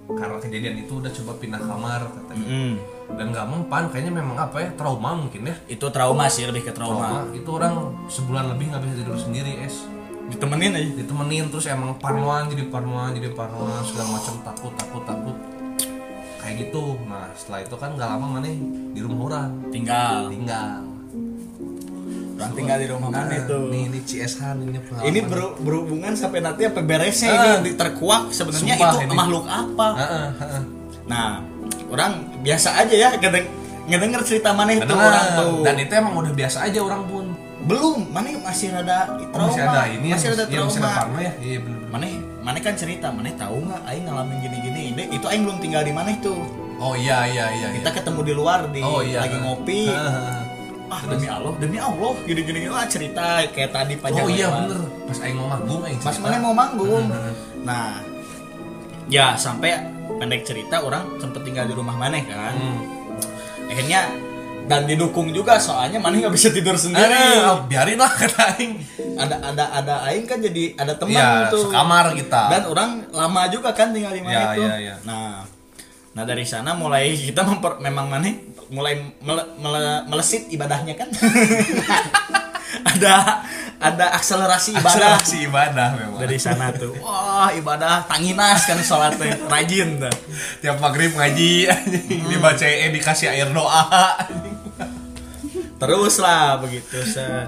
karena 0.09 0.41
kejadian 0.41 0.75
itu 0.81 0.97
udah 0.97 1.11
coba 1.13 1.31
pindah 1.37 1.61
kamar 1.61 2.01
katanya. 2.09 2.47
Mm. 2.49 2.75
dan 3.09 3.33
nggak 3.33 3.49
mempan 3.49 3.89
kayaknya 3.89 4.21
memang 4.21 4.37
apa 4.37 4.61
ya 4.61 4.69
trauma 4.77 5.17
mungkin 5.17 5.49
ya. 5.49 5.55
Itu 5.65 5.89
trauma 5.89 6.29
sih 6.29 6.45
lebih 6.45 6.69
ke 6.69 6.73
trauma, 6.77 7.25
trauma. 7.25 7.33
Itu 7.33 7.49
orang 7.57 7.73
sebulan 8.05 8.53
lebih 8.53 8.69
nggak 8.69 8.81
bisa 8.85 8.93
tidur 9.01 9.17
sendiri 9.17 9.65
es. 9.65 9.89
Ditemenin 10.29 10.77
aja. 10.77 10.89
Ditemenin 10.93 11.49
terus 11.49 11.65
emang 11.65 11.97
parnoan 11.97 12.53
jadi 12.53 12.69
parnoan 12.69 13.17
jadi 13.17 13.33
parnoan 13.33 13.81
segala 13.81 14.13
macam 14.13 14.33
takut 14.45 14.73
takut 14.77 15.03
takut. 15.09 15.37
Kayak 16.37 16.69
gitu. 16.69 17.01
Nah 17.09 17.33
setelah 17.33 17.65
itu 17.65 17.75
kan 17.81 17.97
nggak 17.97 18.09
lama 18.13 18.25
mana 18.29 18.49
di 18.93 18.99
rumah 19.01 19.21
orang. 19.25 19.49
Tinggal. 19.73 20.29
Tinggal 20.29 20.98
orang 22.39 22.51
tinggal 22.53 22.77
di 22.77 22.87
rumah 22.87 23.09
mana? 23.09 23.25
Nah, 23.25 23.37
itu 23.37 23.57
nih 23.67 23.81
ini 23.85 23.99
CS 24.01 24.33
Han 24.39 24.57
ini 24.61 24.79
pengalaman. 24.79 25.05
ini 25.05 25.19
ber- 25.21 25.55
berhubungan 25.59 26.13
sampai 26.13 26.39
nanti 26.39 26.61
apa 26.63 26.79
beresnya 26.79 27.29
Ah. 27.29 27.59
ini 27.59 27.71
terkuak 27.73 28.23
sebenarnya 28.29 28.73
itu 28.73 28.97
ini. 29.01 29.13
makhluk 29.13 29.45
apa? 29.45 29.87
Heeh, 29.93 30.27
heeh. 30.37 30.61
nah 31.05 31.43
orang 31.87 32.11
biasa 32.39 32.69
aja 32.77 32.95
ya 32.95 33.09
ngedeng 33.13 33.47
ngedenger 33.85 34.21
cerita 34.23 34.49
mana 34.51 34.71
itu 34.71 34.87
orang 34.87 35.27
tuh. 35.35 35.61
Dan 35.61 35.75
itu 35.77 35.91
emang 35.91 36.13
udah 36.15 36.31
biasa 36.31 36.57
aja 36.63 36.79
orang 36.79 37.03
pun. 37.05 37.25
Belum 37.59 38.07
mana 38.07 38.31
masih 38.39 38.71
rada 38.71 39.11
Oh, 39.11 39.19
trauma? 39.27 39.51
Masih 39.51 39.61
ada 39.61 39.81
ini 39.85 40.05
ya 40.05 40.15
masih 40.15 40.27
ada 40.29 40.43
iya, 40.45 40.59
masih 40.61 40.79
ada 40.79 40.87
trauma. 40.87 40.89
parno 40.95 41.19
ya. 41.19 41.33
Iya 41.37 41.57
bener 41.59 41.79
mana 41.89 42.05
mana 42.39 42.57
kan 42.59 42.73
cerita 42.73 43.07
mana 43.09 43.27
tahu 43.35 43.57
nggak 43.61 43.81
aing 43.85 44.05
ngalamin 44.05 44.37
gini-gini. 44.39 44.81
Ini 44.89 45.03
itu 45.11 45.25
aing 45.25 45.43
belum 45.43 45.59
tinggal 45.59 45.81
di 45.81 45.91
mana 45.91 46.09
itu? 46.09 46.33
Oh 46.77 46.95
iya 46.95 47.27
iya 47.27 47.45
iya 47.51 47.67
kita 47.75 47.91
ketemu 47.91 48.19
di 48.23 48.33
luar 48.33 48.59
di 48.69 48.79
Oh, 48.79 49.03
iya. 49.03 49.19
lagi 49.19 49.35
ngopi. 49.37 49.91
Ah 50.89 51.01
demi 51.03 51.27
Allah 51.27 51.53
demi 51.55 51.77
Allah 51.77 52.11
gini-gini 52.23 52.57
gini 52.59 52.71
ah 52.71 52.85
cerita 52.85 53.25
kayak 53.47 53.69
tadi 53.69 53.93
panjang 53.95 54.23
oh 54.23 54.29
iya 54.29 54.47
lebar. 54.47 54.59
bener 54.65 54.79
pas 55.05 55.17
aing 55.19 55.35
mau 55.35 55.47
manggung 55.47 55.81
aing 55.83 55.99
cerita. 55.99 56.19
mana 56.19 56.37
mau 56.39 56.53
manggung 56.53 57.05
nah 57.61 58.01
ya 59.07 59.33
sampai 59.35 59.71
pendek 60.11 60.41
cerita 60.43 60.81
orang 60.81 61.05
sempet 61.17 61.41
tinggal 61.41 61.65
di 61.65 61.73
rumah 61.73 61.93
mana 61.93 62.17
kan 62.21 62.53
Hmm. 62.53 62.79
akhirnya 63.67 64.01
dan 64.65 64.85
didukung 64.85 65.29
juga 65.29 65.57
soalnya 65.57 65.97
mana 65.97 66.13
nggak 66.19 66.29
bisa 66.31 66.49
tidur 66.49 66.73
sendiri 66.75 67.09
Eh, 67.09 67.41
oh, 67.43 67.65
biarin 67.65 67.97
lah 67.97 68.09
kata 68.21 68.53
aing 68.55 68.77
ada 69.15 69.35
ada 69.43 69.65
ada 69.71 69.95
aing 70.05 70.25
kan 70.25 70.37
jadi 70.37 70.73
ada 70.75 70.93
teman 70.93 71.17
Iya, 71.17 71.49
tuh 71.49 71.65
sekamar 71.65 72.13
kita. 72.13 72.41
dan 72.49 72.61
orang 72.65 72.89
lama 73.09 73.41
juga 73.47 73.73
kan 73.73 73.89
tinggal 73.89 74.09
di 74.11 74.21
mana 74.21 74.29
Iya, 74.31 74.45
itu 74.51 74.61
iya, 74.63 74.75
iya. 74.79 74.95
nah 75.01 75.41
nah 76.09 76.23
dari 76.23 76.41
sana 76.43 76.73
mulai 76.73 77.13
kita 77.13 77.41
memper, 77.41 77.77
memang 77.79 78.09
mana 78.09 78.29
mulai 78.69 78.93
mele- 79.19 79.49
mele- 79.55 80.03
melesit 80.05 80.47
ibadahnya 80.47 80.93
kan? 80.95 81.09
Ada 82.69 83.41
ada 83.79 84.05
akselerasi 84.13 84.75
ibadah. 84.75 85.17
Akselerasi 85.17 85.37
ibadah 85.43 85.87
memang. 85.95 86.19
Dari 86.19 86.37
sana 86.37 86.69
tuh 86.71 86.93
wah 86.99 87.49
ibadah 87.49 88.05
tanginas 88.05 88.61
kan 88.61 88.77
sholatnya 88.79 89.39
rajin 89.43 89.97
tuh 89.97 90.13
tiap 90.59 90.77
maghrib 90.77 91.09
ngaji 91.11 91.65
Hmm. 91.65 92.29
dibaca 92.29 92.61
eh 92.61 92.89
dikasih 92.89 93.31
air 93.31 93.49
doa. 93.49 93.87
Terus 95.79 96.19
lah 96.19 96.59
begitu 96.59 96.99
set. 97.01 97.47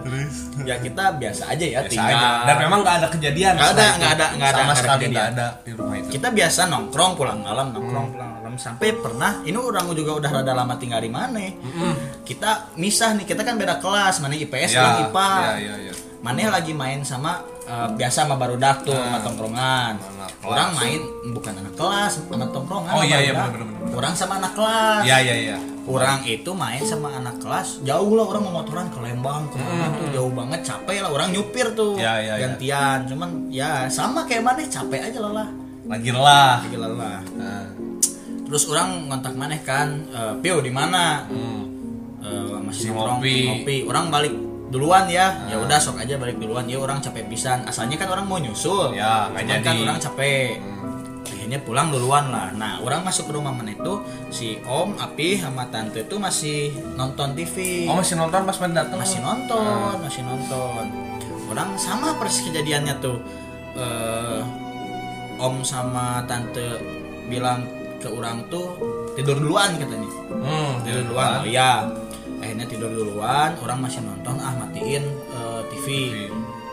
ya 0.63 0.79
kita 0.79 1.13
biasa 1.13 1.51
aja 1.51 1.65
ya 1.69 1.79
Biasa 1.81 1.91
tinggal. 1.91 2.15
aja. 2.15 2.29
dan 2.47 2.55
memang 2.59 2.79
nggak 2.79 2.95
ada 2.97 3.07
kejadian 3.11 3.53
Nggak 3.53 3.71
ada, 3.71 3.87
nggak 3.91 4.11
ada, 4.11 4.25
nggak 4.31 4.49
ada, 4.49 4.61
sama 4.61 4.73
sekali 4.73 5.03
nggak 5.05 5.27
ada 5.29 5.47
di 5.61 5.71
rumah 5.75 5.95
itu. 5.97 6.07
Kita 6.09 6.27
biasa 6.31 6.61
nongkrong 6.65 7.11
pulang 7.13 7.39
malam 7.39 7.67
nongkrong 7.69 8.07
Hmm. 8.07 8.15
pulang 8.15 8.31
malam 8.51 8.59
sampai 8.59 8.91
pernah 8.93 9.39
ini 9.47 9.55
orang 9.55 9.87
juga 9.95 10.19
udah 10.19 10.29
rada 10.33 10.51
lama 10.51 10.75
tinggal 10.75 10.99
di 10.99 11.07
mana? 11.07 11.39
Kita 12.21 12.75
misah 12.75 13.15
nih 13.15 13.23
kita 13.23 13.47
kan 13.47 13.55
beda 13.55 13.79
kelas 13.79 14.19
mana 14.19 14.35
IPS 14.35 14.75
orang 14.75 15.07
IPA 15.07 15.29
ya, 15.31 15.53
ya, 15.55 15.73
ya. 15.87 15.93
mana 16.19 16.51
lagi 16.51 16.75
main 16.75 16.99
sama 17.01 17.39
eh, 17.63 17.87
biasa 17.95 18.27
sama 18.27 18.35
barudak 18.35 18.83
tuh 18.83 18.91
sama 18.91 19.23
tongkrongan. 19.23 19.95
orang 20.43 20.69
main 20.75 20.99
bukan 21.31 21.53
anak 21.55 21.73
kelas 21.79 22.19
sama 22.19 22.43
tongkrongan 22.45 22.91
Oh, 22.91 23.01
iya, 23.01 23.23
iya, 23.23 23.31
bener. 23.31 23.63
orang 23.95 24.11
sama 24.11 24.35
anak 24.35 24.51
kelas. 24.51 25.01
Ya 25.07 25.17
ya 25.17 25.55
ya. 25.55 25.57
Orang 25.81 26.21
itu 26.23 26.51
main 26.51 26.83
sama 26.83 27.15
anak 27.15 27.39
kelas 27.39 27.81
jauh 27.81 28.13
lah 28.13 28.27
orang 28.27 28.43
mau 28.43 28.59
motoran 28.59 28.91
ke 28.91 28.99
Lembang 28.99 29.47
ke 29.47 29.57
mana 29.57 29.95
tuh 29.95 30.07
jauh 30.11 30.29
banget 30.29 30.59
capek 30.61 30.99
lah 30.99 31.09
orang 31.09 31.31
nyupir 31.31 31.71
tuh 31.71 31.95
Hmm. 31.95 32.03
Ya, 32.03 32.13
ya, 32.19 32.33
ya. 32.35 32.51
gantian. 32.51 32.99
Cuman 33.07 33.29
ya 33.47 33.87
sama 33.87 34.27
kayak 34.27 34.43
mana 34.43 34.59
capek 34.61 35.07
aja 35.07 35.19
lah 35.21 35.31
lah. 35.39 35.47
Lagi 35.81 36.13
lelah. 36.13 36.61
Lagi 36.61 36.77
lelah 36.77 37.19
Nah, 37.33 37.65
terus 38.51 38.67
orang 38.67 39.07
ngontak 39.07 39.31
maneh 39.31 39.63
kan 39.63 39.87
eh, 40.11 40.33
Pio 40.37 40.59
di 40.59 40.67
mana? 40.69 41.23
Hmm. 41.25 41.63
Eh, 42.19 42.59
masih 42.61 42.83
Si 42.83 42.87
nongkrong 42.91 43.17
ngopi. 43.17 43.35
ngopi. 43.47 43.77
Orang 43.87 44.11
balik 44.11 44.33
duluan 44.67 45.07
ya. 45.07 45.47
Ya 45.47 45.55
udah 45.57 45.79
sok 45.79 45.97
aja 45.97 46.19
balik 46.19 46.35
duluan. 46.35 46.67
Ya 46.67 46.77
orang 46.77 46.99
capek 46.99 47.25
pisan. 47.25 47.63
Asalnya 47.63 47.95
kan 47.95 48.11
orang 48.11 48.27
mau 48.27 48.37
nyusul. 48.37 48.91
Ya, 48.91 49.31
Cuman 49.31 49.63
kan 49.63 49.73
jadi. 49.73 49.81
orang 49.81 49.97
capek. 49.97 50.59
Hmm. 50.59 50.79
akhirnya 51.21 51.59
pulang 51.61 51.87
duluan 51.89 52.27
lah. 52.27 52.51
Nah 52.51 52.77
orang 52.79 53.01
masuk 53.01 53.29
ke 53.29 53.33
rumah 53.33 53.49
mana 53.49 53.71
itu 53.71 53.93
si 54.29 54.59
om 54.63 54.93
api 54.93 55.37
sama 55.37 55.65
tante 55.67 56.03
itu 56.03 56.15
masih 56.17 56.69
nonton 56.93 57.33
TV 57.33 57.87
oh 57.87 57.97
masih 57.97 58.13
nonton 58.15 58.41
pas 58.41 58.57
main 58.57 58.73
datang 58.73 58.99
masih 58.99 59.19
nonton 59.19 59.95
masih 60.01 60.21
nonton. 60.21 60.83
Orang 61.47 61.73
sama 61.79 62.13
persis 62.19 62.45
kejadiannya 62.45 62.93
tuh. 62.99 63.17
Eh 63.73 64.41
om 65.39 65.65
sama 65.65 66.21
tante 66.25 66.77
bilang 67.25 67.65
ke 68.01 68.09
orang 68.09 68.49
tuh 68.49 68.73
tidur 69.13 69.37
duluan 69.37 69.77
katanya. 69.77 70.09
Hmm, 70.41 70.81
tidur 70.81 71.01
duluan. 71.13 71.39
Oh 71.41 71.45
iya. 71.45 71.85
Akhirnya 72.41 72.65
tidur 72.65 72.89
duluan 72.89 73.53
orang 73.61 73.77
masih 73.85 74.01
nonton 74.01 74.35
ah 74.41 74.53
matiin 74.57 75.05
eh, 75.29 75.61
TV 75.69 75.87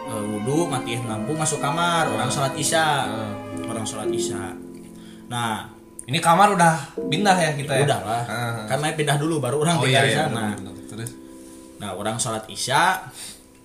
Eh, 0.09 0.23
wudhu 0.25 0.65
matiin 0.65 1.05
lampu 1.05 1.37
masuk 1.37 1.61
kamar 1.61 2.09
orang 2.09 2.33
sholat 2.33 2.57
isya. 2.57 3.05
Orang 3.69 3.85
sholat 3.85 4.09
isya. 4.09 4.57
Nah 5.29 5.69
ini 6.09 6.17
kamar 6.17 6.57
udah 6.57 6.97
pindah 6.97 7.37
ya 7.37 7.53
kita 7.53 7.73
ya? 7.77 7.85
Udah 7.85 8.01
lah. 8.01 8.23
Ah. 8.25 8.65
kan 8.65 8.81
main 8.81 8.97
pindah 8.97 9.21
dulu 9.21 9.37
baru 9.37 9.61
orang 9.61 9.77
oh 9.77 9.85
tinggal 9.85 10.01
iya 10.01 10.09
di 10.09 10.13
iya 10.17 10.25
sana. 10.25 10.57
bener, 10.57 10.57
bener. 10.65 10.85
terus? 10.89 11.11
Nah 11.77 11.93
orang 11.93 12.17
sholat 12.17 12.49
isya 12.49 13.05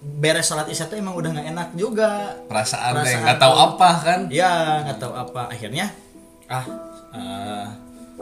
beres 0.03 0.51
sholat 0.51 0.67
isya 0.67 0.91
tuh 0.91 0.99
emang 0.99 1.15
udah 1.15 1.31
nggak 1.31 1.47
enak 1.55 1.69
juga. 1.79 2.35
Perasaan, 2.51 2.91
Perasaan 2.91 3.23
nggak 3.23 3.39
tahu 3.39 3.55
apa 3.55 3.89
kan? 4.03 4.19
Ya 4.27 4.83
nggak 4.83 4.99
tahu 4.99 5.13
apa. 5.15 5.41
Akhirnya 5.47 5.95
ah 6.51 6.67
eh, 7.13 7.65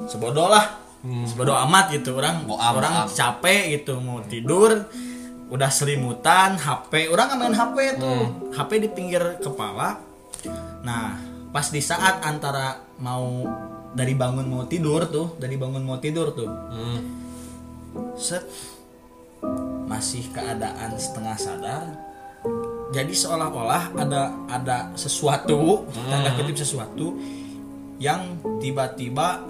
sebodoh 0.05 0.51
lah. 0.51 0.79
Sebodoh 1.01 1.57
amat 1.65 1.89
gitu 1.97 2.13
orang. 2.13 2.45
Hmm. 2.45 2.53
Boam, 2.53 2.73
orang 2.77 3.09
capek 3.09 3.81
gitu 3.81 3.97
mau 3.97 4.21
tidur 4.21 4.85
udah 5.51 5.67
selimutan 5.67 6.55
HP 6.55 7.11
orang 7.11 7.27
nggak 7.27 7.39
main 7.43 7.55
HP 7.57 7.77
tuh. 7.99 8.07
Hmm. 8.07 8.55
HP 8.55 8.71
di 8.87 8.89
pinggir 8.89 9.23
kepala. 9.43 9.99
Nah 10.85 11.19
pas 11.51 11.67
di 11.67 11.83
saat 11.83 12.23
antara 12.23 12.79
mau 13.03 13.43
dari 13.91 14.15
bangun 14.15 14.47
mau 14.47 14.63
tidur 14.63 15.03
tuh 15.11 15.35
dari 15.35 15.59
bangun 15.59 15.83
mau 15.83 15.99
tidur 15.99 16.31
tuh. 16.31 16.47
Hmm. 16.47 16.99
set. 18.15 18.47
Masih 19.91 20.31
keadaan 20.31 20.95
setengah 20.95 21.35
sadar. 21.35 21.83
Jadi 22.95 23.11
seolah-olah 23.11 23.91
ada 23.99 24.31
ada 24.47 24.77
sesuatu 24.95 25.83
tanda 26.07 26.31
kutip 26.39 26.55
sesuatu 26.55 27.19
yang 28.01 28.41
tiba-tiba 28.57 29.45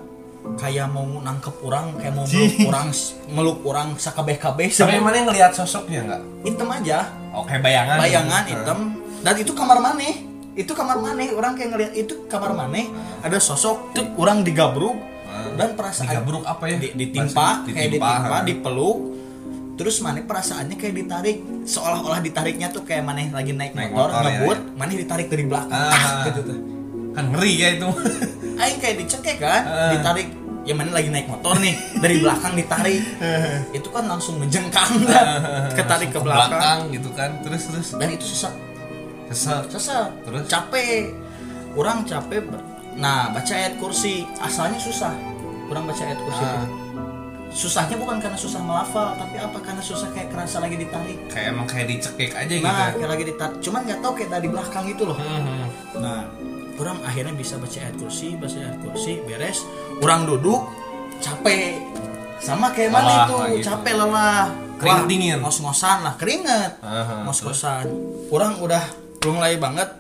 kayak 0.60 0.92
mau 0.92 1.08
nangkep 1.08 1.56
orang 1.64 1.96
kayak 1.96 2.14
mau 2.18 2.26
meluk 2.28 2.56
orang 2.68 2.88
meluk 3.32 3.60
orang 3.64 3.88
sakabeh-kabeh 3.96 4.68
sampai 4.68 5.00
sama 5.00 5.08
mana 5.08 5.24
ngelihat 5.32 5.52
sosoknya 5.56 6.00
nggak? 6.04 6.22
Hitam 6.44 6.68
aja. 6.68 6.98
Oke 7.32 7.56
bayangan. 7.64 7.96
Bayangan 7.96 8.44
gitu. 8.44 8.52
hitam 8.60 8.80
dan 9.24 9.36
itu 9.40 9.52
kamar 9.56 9.80
maneh 9.80 10.28
itu 10.52 10.72
kamar 10.76 11.00
maneh 11.00 11.32
orang 11.32 11.56
kayak 11.56 11.70
ngelihat 11.72 11.94
itu 11.96 12.28
kamar 12.28 12.52
maneh 12.52 12.92
ada 13.24 13.40
sosok 13.40 13.96
tuh 13.96 14.06
orang 14.20 14.44
digabruk. 14.44 15.00
Dan 15.56 15.74
perasaan 15.80 16.12
digabruk 16.12 16.44
apa 16.44 16.68
ya? 16.68 16.78
di- 16.78 16.94
ditimpa 16.94 17.64
kayak 17.72 17.98
ditimpa, 17.98 18.12
ha. 18.28 18.38
dipeluk. 18.44 18.98
Terus 19.80 19.98
maneh 20.04 20.22
perasaannya 20.28 20.76
kayak 20.76 20.94
ditarik? 20.94 21.38
Seolah-olah 21.66 22.20
ditariknya 22.22 22.70
tuh 22.70 22.84
kayak 22.86 23.02
maneh 23.02 23.32
lagi 23.34 23.56
naik, 23.56 23.74
Naik 23.74 23.90
motor, 23.90 24.14
motor, 24.14 24.22
ya, 24.22 24.38
ngebut 24.38 24.60
ya. 24.60 24.78
maneh 24.78 24.96
ditarik 25.02 25.28
dari 25.32 25.44
belakang. 25.48 25.74
Ah. 25.74 25.90
ah, 25.96 26.22
gitu 26.30 26.42
tuh 26.46 26.81
kan 27.12 27.26
ngeri 27.28 27.54
ya 27.56 27.68
itu. 27.76 27.88
Aing 28.62 28.78
kayak 28.78 28.96
dicekek 29.00 29.38
kan 29.38 29.62
Ah. 29.64 29.92
ditarik. 29.92 30.28
Ya 30.62 30.78
maneh 30.78 30.94
lagi 30.94 31.10
naik 31.10 31.26
motor 31.26 31.58
nih? 31.58 31.74
Dari 31.98 32.22
belakang 32.22 32.54
ditarik. 32.54 33.02
Itu 33.72 33.90
kan 33.90 34.06
langsung 34.06 34.38
ngejengkang 34.38 34.94
kan. 35.04 35.26
Ketarik 35.74 36.10
ke 36.10 36.18
Langsung 36.18 36.26
belakang. 36.28 36.80
gitu 36.92 37.10
kan. 37.12 37.34
Terus 37.42 37.62
terus. 37.66 37.88
Dan 37.98 38.10
itu 38.12 38.26
susah. 38.28 38.54
Kesel 39.26 39.66
susah. 39.68 40.14
Terus? 40.22 40.46
capek. 40.46 41.10
Orang 41.74 42.04
capek 42.04 42.46
nah 42.94 43.32
baca 43.32 43.50
ayat 43.50 43.74
kursi. 43.76 44.22
Asalnya 44.38 44.78
susah. 44.78 45.18
Orang 45.66 45.88
baca 45.88 46.02
ayat 46.02 46.20
kursi 46.20 46.46
Ah. 46.46 46.70
susahnya 47.52 48.00
bukan 48.00 48.16
karena 48.16 48.38
susah 48.38 48.62
melafal 48.62 49.12
tapi 49.18 49.36
apa? 49.36 49.60
Karena 49.60 49.82
susah 49.82 50.08
kayak 50.14 50.30
kerasa 50.30 50.62
lagi 50.62 50.78
ditarik. 50.78 51.20
Kayak 51.28 51.52
emang 51.52 51.68
kayak 51.68 51.88
dicekik 51.90 52.32
aja 52.32 52.48
gitu 52.48 52.64
nah 52.64 52.88
ya. 52.88 52.96
kayak 52.96 53.10
lagi 53.10 53.24
ditarik. 53.28 53.56
Cuman 53.60 53.80
nggak 53.84 54.00
tahu 54.00 54.14
kayak 54.16 54.30
dari 54.30 54.48
belakang 54.48 54.86
itu 54.88 55.04
loh. 55.04 55.18
Hmm. 55.18 55.66
nah 55.98 56.22
orang 56.82 56.98
akhirnya 57.06 57.38
bisa 57.38 57.62
baca 57.62 57.78
ayat 57.78 57.96
kursi 58.02 58.34
baca 58.34 58.58
ayat 58.58 58.78
kursi 58.82 59.22
beres. 59.22 59.62
Orang 60.02 60.26
duduk 60.26 60.66
capek. 61.22 61.78
Sama 62.42 62.74
kayak 62.74 62.90
mana 62.90 63.30
itu? 63.30 63.36
lah 63.38 63.48
gitu. 63.54 63.66
capek 63.70 63.94
lelah. 63.94 64.44
Keringet 64.82 64.98
Wah, 64.98 65.06
dingin. 65.06 65.38
ngos-ngosan 65.46 65.98
lah 66.02 66.14
keringet. 66.18 66.82
Ngos-ngosan. 67.30 67.86
Orang 68.34 68.58
udah 68.58 68.82
mulai 69.22 69.62
banget 69.62 69.94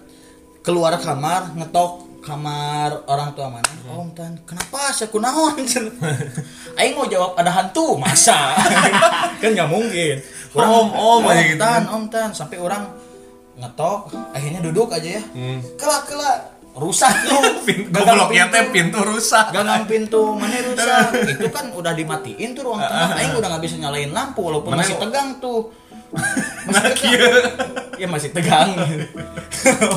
keluar 0.65 0.97
kamar 0.97 1.53
ngetok 1.53 2.09
kamar 2.25 3.05
orang 3.05 3.33
tua 3.37 3.53
mana? 3.53 3.69
Om 3.85 4.09
tan 4.17 4.41
kenapa 4.41 4.89
saya 4.89 5.13
kunaon? 5.13 5.61
Aing 6.81 6.97
mau 6.97 7.05
jawab 7.05 7.37
ada 7.37 7.53
hantu 7.53 7.97
masa? 8.01 8.57
Kan 9.41 9.53
nggak 9.53 9.69
mungkin. 9.69 10.17
Om, 10.57 10.89
om, 10.97 11.21
aja 11.29 11.43
gitu. 11.45 11.61
tan 11.61 11.85
om 11.93 12.09
tan. 12.09 12.33
Sampai 12.33 12.57
orang 12.57 12.89
ngetok 13.57 14.09
akhirnya 14.33 14.65
duduk 14.65 14.89
aja 14.89 15.21
ya. 15.21 15.23
Kelak 15.77 16.09
kelak 16.09 16.37
rusak 16.73 17.13
tuh. 17.25 17.41
Pin- 17.67 17.87
Gagang 17.87 18.17
gobloknya 18.17 18.43
teh 18.47 18.63
pintu. 18.69 18.97
pintu 18.97 18.99
rusak. 19.07 19.45
Gagang 19.51 19.83
pintu 19.85 20.33
mana 20.33 20.55
rusak? 20.69 21.05
Itu 21.29 21.47
kan 21.49 21.69
udah 21.71 21.91
dimatiin 21.91 22.49
tuh 22.51 22.63
ruang 22.63 22.79
tengah. 22.79 23.15
Aing 23.15 23.33
udah 23.33 23.47
nggak 23.51 23.63
bisa 23.63 23.75
nyalain 23.77 24.09
lampu 24.09 24.41
walaupun 24.41 24.73
masih 24.73 24.95
tegang 24.97 25.37
tuh. 25.37 25.71
Nah 26.61 26.91
kieu. 26.91 27.23
ya 27.95 28.05
masih 28.05 28.29
tegang. 28.29 28.75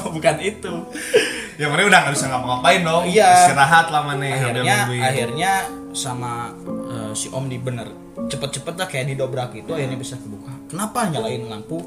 Bukan 0.07 0.37
itu. 0.39 0.73
Ya 1.55 1.67
mana 1.67 1.83
udah 1.83 1.99
nggak 2.01 2.15
bisa 2.15 2.27
ngapa-ngapain 2.29 2.81
dong. 2.81 3.03
Iya. 3.05 3.31
istirahat 3.43 3.91
lah 3.91 4.03
mana 4.03 4.25
akhirnya 4.25 4.77
akhirnya 5.01 5.53
sama 5.91 6.55
eh, 6.89 7.13
si 7.13 7.29
om 7.29 7.45
di 7.45 7.59
bener. 7.59 7.91
Cepet-cepet 8.25 8.75
lah 8.75 8.87
kayak 8.87 9.11
didobrak 9.11 9.53
itu 9.55 9.69
akhirnya 9.69 9.95
bisa 9.95 10.15
kebuka. 10.17 10.55
Kenapa 10.67 11.07
nyalain 11.09 11.45
lampu? 11.45 11.83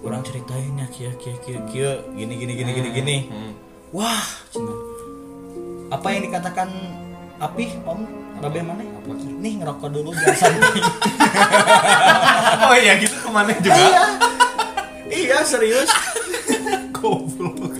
Orang 0.00 0.24
ceritainnya 0.24 0.88
kia 0.88 1.12
kia 1.14 1.36
kia 1.38 1.60
kia 1.64 1.90
gini 2.10 2.34
gini 2.34 2.52
gini 2.56 2.70
gini 2.72 2.88
gini 2.90 3.16
wah 3.92 4.24
cenah. 4.48 4.78
apa 5.92 6.06
yang 6.16 6.22
dikatakan 6.32 6.68
api 7.36 7.76
om 7.84 8.00
babe 8.40 8.60
mana 8.64 8.82
nih 9.38 9.52
ngerokok 9.60 9.88
dulu 9.92 10.10
biar 10.16 10.34
santai 10.34 10.80
oh 12.66 12.76
iya 12.78 12.96
gitu 12.98 13.14
ke 13.20 13.28
mana 13.28 13.52
juga 13.60 13.76
iya 13.76 14.04
iya 15.12 15.38
serius 15.44 15.92
goblok 16.96 17.72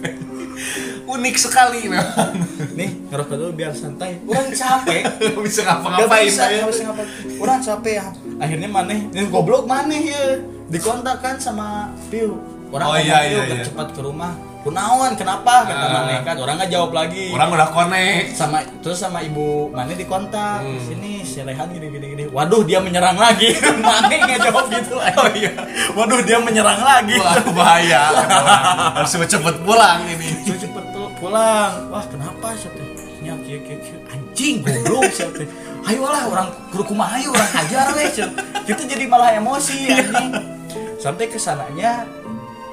unik 1.12 1.36
sekali 1.36 1.88
memang 1.88 2.36
nih 2.76 2.90
ngerokok 3.08 3.36
dulu 3.36 3.52
biar 3.56 3.72
santai 3.72 4.20
orang 4.24 4.48
capek 4.52 5.02
Nggak 5.32 5.42
bisa 5.44 5.60
ngapa-ngapain 5.64 6.26
bisa, 6.28 6.42
saya 6.48 6.56
gak 6.64 6.70
bisa 6.72 6.82
ngapain. 6.88 7.08
Orang 7.42 7.58
capek 7.60 7.94
ya. 7.98 8.06
Akhirnya 8.42 8.68
maneh, 8.70 8.98
ini 9.12 9.26
goblok 9.28 9.64
maneh 9.68 10.02
ya. 10.08 10.24
Dikontak 10.72 11.20
kan 11.20 11.36
sama 11.38 11.90
Piu. 12.08 12.38
Orang 12.72 12.86
Oh, 12.88 12.96
iya, 12.96 13.28
"Piu, 13.28 13.38
iya, 13.38 13.42
iya. 13.60 13.64
cepat 13.66 13.92
ke 13.92 14.00
rumah. 14.00 14.32
Kunaon, 14.62 15.18
kenapa? 15.18 15.66
Kata 15.66 15.86
Ah. 15.86 15.90
maneh 15.90 16.18
kan. 16.22 16.34
Orang 16.38 16.54
nggak 16.62 16.70
jawab 16.70 16.90
lagi. 16.94 17.34
orang 17.34 17.48
udah 17.50 17.68
connect 17.74 18.38
sama 18.38 18.62
terus 18.78 18.98
sama 18.98 19.18
ibu 19.20 19.68
maneh 19.74 19.98
dikontak. 19.98 20.62
Hmm. 20.62 20.78
Sini 20.78 21.26
si 21.26 21.42
Rehan 21.42 21.66
gini 21.70 21.90
gini 21.90 22.06
gini. 22.14 22.24
Waduh, 22.30 22.62
dia 22.62 22.78
menyerang 22.78 23.18
lagi. 23.18 23.58
maneh 23.86 24.18
nggak 24.22 24.38
jawab 24.46 24.70
gitu. 24.70 24.96
Oh 24.98 25.28
iya. 25.34 25.50
Waduh, 25.98 26.22
dia 26.22 26.38
menyerang 26.38 26.78
lagi. 26.78 27.18
wah 27.18 27.42
bahaya 27.50 28.02
harus 28.96 29.12
cepet 29.18 29.56
pulang 29.66 30.06
ini 30.06 30.30
Cepet 30.46 30.84
pulang. 31.18 31.72
Wah, 31.90 32.04
kenapa 32.06 32.54
sih 32.54 32.70
teh? 32.70 32.86
Nya 33.22 33.34
kieu 33.42 33.58
kieu 33.62 33.78
kieu. 33.78 33.98
Anjing 34.10 34.62
goblok 34.62 35.10
sih 35.10 35.26
teh. 35.34 35.46
Ayolah 35.82 36.30
orang 36.30 36.46
kudu 36.70 36.94
kumaha 36.94 37.18
ayo 37.18 37.34
orang 37.34 37.50
hajar 37.50 37.86
we. 37.98 38.06
Cen. 38.14 38.30
Kita 38.62 38.82
jadi 38.86 39.10
malah 39.10 39.34
emosi 39.34 39.90
anjing. 39.90 40.30
Sampai 41.02 41.26
ke 41.26 41.38
sananya 41.38 42.06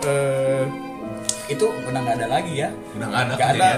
eh 0.05 0.65
itu 1.49 1.65
udah 1.65 1.99
nggak 1.99 2.15
ada 2.15 2.27
lagi 2.29 2.53
ya. 2.55 2.69
udah 2.93 3.07
nggak 3.09 3.21
ada 3.21 3.33
Nggak 3.35 3.49
ada. 3.57 3.69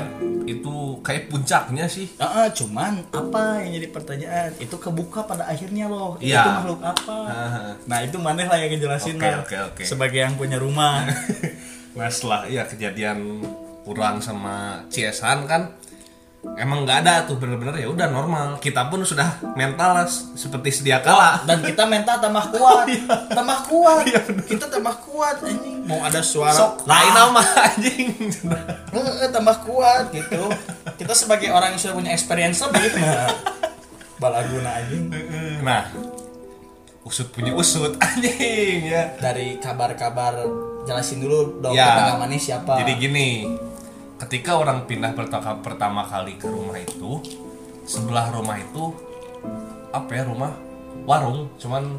itu 0.43 0.73
kayak 0.99 1.23
puncaknya 1.27 1.85
sih 1.87 2.07
Heeh, 2.13 2.47
cuman 2.51 2.99
apa 3.09 3.63
yang 3.63 3.71
jadi 3.73 3.87
pertanyaan? 3.89 4.49
Itu 4.57 4.75
kebuka 4.75 5.23
pada 5.23 5.47
akhirnya 5.47 5.87
loh. 5.87 6.19
Iya. 6.19 6.41
Itu 6.41 6.49
makhluk 6.53 6.81
apa? 6.83 7.17
Heeh. 7.25 7.69
Nah, 7.87 7.99
itu 8.01 8.17
maneh 8.17 8.45
lah 8.45 8.57
yang 8.57 8.69
ngejelasin 8.69 9.15
Oke, 9.15 9.25
lah. 9.25 9.39
oke, 9.41 9.57
oke. 9.71 9.83
Sebagai 9.83 10.19
yang 10.19 10.35
punya 10.35 10.57
rumah. 10.57 11.07
nah 11.97 12.07
setelah 12.07 12.47
ya 12.47 12.63
kejadian 12.63 13.43
kurang 13.83 14.19
sama 14.19 14.79
Ciesan 14.87 15.43
kan 15.43 15.75
emang 16.57 16.83
nggak 16.83 17.05
ada 17.05 17.13
tuh 17.25 17.37
bener-bener 17.37 17.77
ya 17.77 17.87
udah 17.87 18.07
normal. 18.09 18.57
Kita 18.57 18.89
pun 18.89 19.01
sudah 19.01 19.37
mental 19.53 19.93
lah 19.93 20.05
seperti 20.09 20.69
sedia 20.73 20.97
kala. 20.99 21.45
Dan 21.45 21.61
kita 21.61 21.85
mental 21.85 22.17
tambah 22.17 22.49
kuat. 22.49 22.85
Tambah 23.37 23.59
kuat. 23.69 24.05
Kita 24.45 24.65
tambah 24.67 24.95
kuat 25.05 25.37
ini 25.45 25.81
mau 25.81 26.01
ada 26.01 26.21
suara 26.21 26.53
sok 26.53 26.85
lain 26.85 27.11
nama 27.13 27.41
anjing. 27.41 28.09
Tambah 29.29 29.57
kuat 29.65 30.09
gitu. 30.09 30.49
Kita 30.97 31.13
sebagai 31.13 31.49
orang 31.49 31.73
yang 31.73 31.81
sudah 31.81 31.95
punya 31.97 32.11
experience 32.13 32.61
lebih 32.65 32.89
nah, 32.97 33.29
balaguna 34.17 34.81
anjing. 34.81 35.09
Nah 35.61 35.89
usut 37.01 37.33
punya 37.33 37.53
usut 37.53 37.97
anjing 38.05 38.89
ya. 38.89 39.13
Dari 39.17 39.57
kabar-kabar 39.57 40.41
jelasin 40.85 41.21
dulu 41.21 41.61
dong 41.61 41.73
Ya. 41.73 41.93
tetangga 41.93 42.15
manis 42.21 42.41
siapa. 42.45 42.77
Jadi 42.81 42.93
gini, 42.97 43.29
ketika 44.21 44.57
orang 44.57 44.85
pindah 44.85 45.11
pertama, 45.65 46.05
kali 46.05 46.37
ke 46.37 46.45
rumah 46.45 46.77
itu, 46.77 47.21
sebelah 47.89 48.29
rumah 48.29 48.57
itu 48.61 48.93
apa 49.91 50.09
ya 50.13 50.23
rumah 50.29 50.53
warung, 51.03 51.49
cuman 51.57 51.97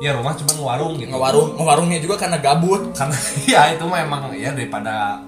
ya 0.00 0.16
rumah 0.16 0.32
cuman 0.36 0.56
warung 0.60 0.92
gitu. 0.96 1.12
ngewarung 1.12 1.48
ngewarungnya 1.60 1.98
juga 2.00 2.16
karena 2.16 2.40
gabut 2.40 2.96
Karena 2.96 3.16
ya 3.52 3.76
itu 3.76 3.84
mah 3.84 4.00
emang 4.00 4.22
ya 4.32 4.52
daripada 4.56 5.20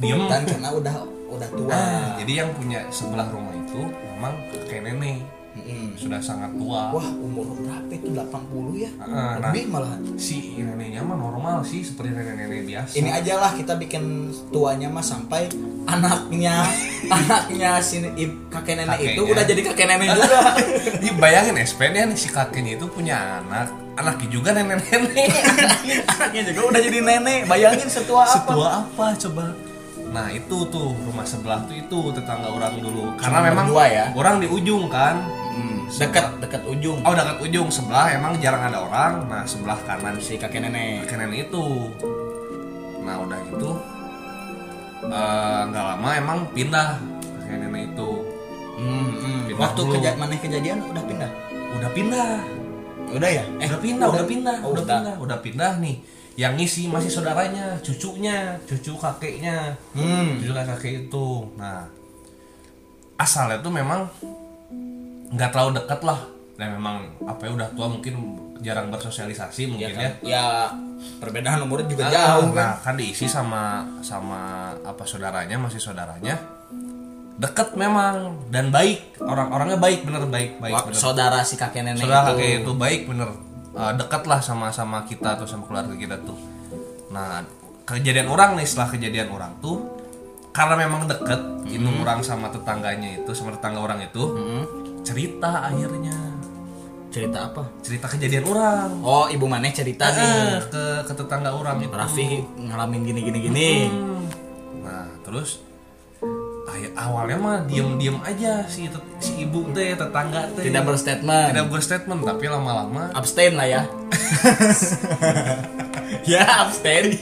diem. 0.00 0.24
dan 0.24 0.48
karena 0.48 0.68
udah 0.72 0.94
udah 1.30 1.48
tua 1.52 1.68
Ah, 1.72 2.16
jadi 2.16 2.44
yang 2.44 2.50
punya 2.56 2.80
sebelah 2.88 3.28
rumah 3.28 3.52
itu 3.52 3.80
memang 4.16 4.32
kakek 4.56 4.80
nenek 4.88 5.20
Mm-mm. 5.72 5.94
sudah 5.94 6.18
sangat 6.18 6.50
tua. 6.52 6.90
wah 6.90 7.08
umur 7.14 7.46
berapa 7.54 7.90
itu 7.90 8.10
80 8.10 8.26
ya 8.76 8.90
Ah, 8.98 9.06
nah. 9.06 9.32
lebih 9.46 9.64
malah 9.66 9.94
Si 10.14 10.36
neneknya 10.56 11.00
mah 11.00 11.14
normal 11.14 11.62
sih 11.62 11.80
seperti 11.80 12.10
nenek-nenek 12.10 12.62
biasa. 12.64 12.92
ini 12.94 13.10
aja 13.10 13.34
lah 13.36 13.52
kita 13.52 13.74
bikin 13.74 14.04
tuanya 14.48 14.86
mah 14.86 15.02
sampai 15.02 15.48
anaknya 15.84 16.66
anaknya 17.10 17.70
si 17.78 18.02
kakek 18.46 18.74
nenek 18.76 18.98
itu 18.98 19.08
Kakeknya. 19.16 19.30
udah 19.30 19.44
jadi 19.44 19.60
kakek 19.64 19.86
nenek 19.88 20.08
juga 20.12 20.40
Ih, 21.06 21.12
bayangin 21.14 21.56
SPN 21.58 21.92
ya 21.92 22.04
nih 22.04 22.16
si 22.16 22.28
kakeknya 22.28 22.72
itu 22.74 22.86
punya 22.86 23.16
anak, 23.40 23.68
anaknya 23.94 24.28
juga 24.28 24.50
nenek-nenek. 24.52 25.28
anaknya 26.12 26.42
juga 26.46 26.60
udah 26.68 26.80
jadi 26.80 26.98
nenek 27.00 27.40
bayangin 27.46 27.88
setua 27.88 28.22
apa 28.22 28.34
Setua 28.36 28.68
apa 28.80 29.04
coba? 29.18 29.46
Nah 30.10 30.26
itu 30.28 30.56
tuh 30.66 30.90
rumah 31.00 31.22
sebelah 31.22 31.62
tuh 31.64 31.76
itu 31.76 31.98
tetangga 32.10 32.50
orang 32.50 32.76
dulu. 32.76 33.14
Karena 33.14 33.38
Cuma 33.38 33.46
memang 33.46 33.66
ya? 33.86 34.06
orang 34.12 34.36
di 34.38 34.48
ujung 34.48 34.90
kan. 34.90 35.22
Dekat 35.90 36.38
dekat 36.38 36.62
ujung 36.70 37.02
Oh 37.02 37.12
dekat 37.12 37.38
ujung 37.42 37.68
sebelah 37.68 38.14
emang 38.14 38.38
jarang 38.38 38.62
ada 38.62 38.78
orang. 38.86 39.26
Nah 39.26 39.42
sebelah 39.42 39.78
kanan 39.82 40.16
si 40.22 40.38
kakek 40.38 40.62
nenek 40.62 41.04
kakek 41.04 41.26
nenek 41.26 41.50
itu. 41.50 41.90
Nah 43.02 43.16
udah 43.26 43.38
gitu 43.50 43.70
eh, 45.10 45.60
nggak 45.66 45.84
lama 45.96 46.10
emang 46.14 46.38
pindah 46.54 47.00
kakek 47.42 47.58
nenek 47.66 47.82
itu. 47.90 48.10
Hmm, 48.80 49.10
hmm. 49.18 49.38
Pindah 49.50 49.60
waktu 49.60 49.82
keja 49.98 50.10
mana 50.14 50.34
kejadian 50.38 50.78
udah 50.86 51.04
pindah 51.04 51.30
Udah 51.70 51.90
pindah. 51.94 52.34
udah 53.10 53.26
ya 53.26 53.42
udah 53.42 53.80
pindah, 53.82 54.06
udah, 54.06 54.22
pindah, 54.22 54.56
Oh, 54.62 54.70
udah, 54.70 54.86
pindah, 54.86 55.14
udah 55.18 55.38
pindah 55.42 55.72
nih. 55.82 55.98
Yang 56.38 56.52
ngisi 56.62 56.82
masih 56.86 57.10
saudaranya, 57.10 57.74
cucunya, 57.82 58.54
cucu 58.70 58.94
kakeknya, 58.94 59.74
hmm 59.98 60.38
cucu 60.38 60.54
kakek 60.54 61.10
itu. 61.10 61.26
Nah, 61.58 61.90
asalnya 63.18 63.58
tuh 63.58 63.74
memang 63.74 64.06
nggak 65.30 65.48
terlalu 65.48 65.70
dekat 65.76 66.00
lah. 66.02 66.20
Dan 66.54 66.76
memang 66.76 66.96
apa 67.22 67.40
ya 67.40 67.52
udah 67.52 67.68
tua 67.72 67.88
mungkin 67.88 68.14
jarang 68.60 68.90
bersosialisasi 68.90 69.60
ya 69.62 69.68
mungkin 69.68 69.92
kan 69.94 70.02
ya. 70.02 70.10
ya 70.20 70.44
perbedaan 71.16 71.64
umurnya 71.64 71.88
juga 71.88 72.04
Ah, 72.04 72.12
jauh 72.12 72.52
kan 72.52 72.66
Nah, 72.66 72.76
kan 72.78 72.94
diisi 72.94 73.24
sama 73.24 73.62
sama 74.00 74.40
apa 74.78 75.00
saudaranya, 75.02 75.56
masih 75.56 75.80
saudaranya. 75.80 76.36
Deket 77.36 77.72
memang 77.72 78.36
dan 78.50 78.68
baik 78.68 79.16
orang-orangnya 79.18 79.80
baik 79.80 80.04
bener 80.04 80.28
baik 80.28 80.60
baik 80.60 80.74
Wah, 80.76 80.84
bener. 80.84 80.92
saudara 80.94 81.40
si 81.40 81.56
kakek 81.56 81.80
nenek 81.80 82.04
Saudara 82.04 82.20
itu 82.26 82.32
kakek 82.34 82.50
itu 82.60 82.72
baik 82.76 83.02
bener 83.06 83.28
Eh, 83.70 83.92
dekat 83.94 84.26
lah 84.26 84.42
sama 84.42 84.68
sama 84.68 85.06
kita 85.06 85.38
tuh 85.38 85.46
sama 85.46 85.64
keluarga 85.64 85.94
kita 85.94 86.18
tuh. 86.20 86.34
Nah 87.08 87.40
kejadian 87.86 88.26
orang 88.26 88.54
nih 88.54 88.66
setelah 88.66 88.90
kejadian 88.90 89.30
orang 89.30 89.56
tuh 89.56 89.78
karena 90.50 90.74
memang 90.76 91.06
deket 91.06 91.38
ini 91.64 91.86
orang 91.96 92.18
sama 92.20 92.50
tetangganya 92.50 93.16
itu 93.16 93.30
sama 93.30 93.54
tetangga 93.54 93.80
orang 93.80 94.02
itu 94.02 94.20
Hmm. 94.26 94.64
Cerita 95.10 95.50
akhirnya. 95.66 96.16
Cerita 97.10 97.38
apa? 97.50 97.62
Cerita 97.82 98.06
kejadian 98.06 98.46
orang. 98.46 98.88
Oh 99.02 99.26
ibu 99.26 99.50
maneh 99.50 99.74
cerita 99.74 100.06
Eh, 100.06 100.14
nih? 100.14 100.70
ke 100.70 100.84
ke 101.02 101.12
tetangga 101.12 101.50
orang. 101.50 101.82
Itu. 101.82 101.90
Raffi 101.90 102.26
ngalamin 102.56 103.02
gini 103.02 103.20
gini 103.26 103.38
gini 103.42 103.70
Hmm. 103.90 104.22
Nah 104.86 105.06
terus 105.26 105.58
awalnya 106.96 107.36
mah 107.36 107.58
diem 107.64 107.96
diem 108.00 108.16
aja 108.24 108.64
si 108.64 108.88
si 109.18 109.42
ibu 109.42 109.68
teh 109.74 109.98
tetangga 109.98 110.48
teh. 110.54 110.64
Tidak 110.64 110.82
berstatement. 110.86 111.48
Tidak 111.50 111.66
berstatement 111.66 112.20
tapi 112.22 112.44
lama-lama 112.46 113.10
abstain 113.12 113.58
lah 113.58 113.66
ya. 113.66 113.82
Ya 116.26 116.42
abstain. 116.66 117.16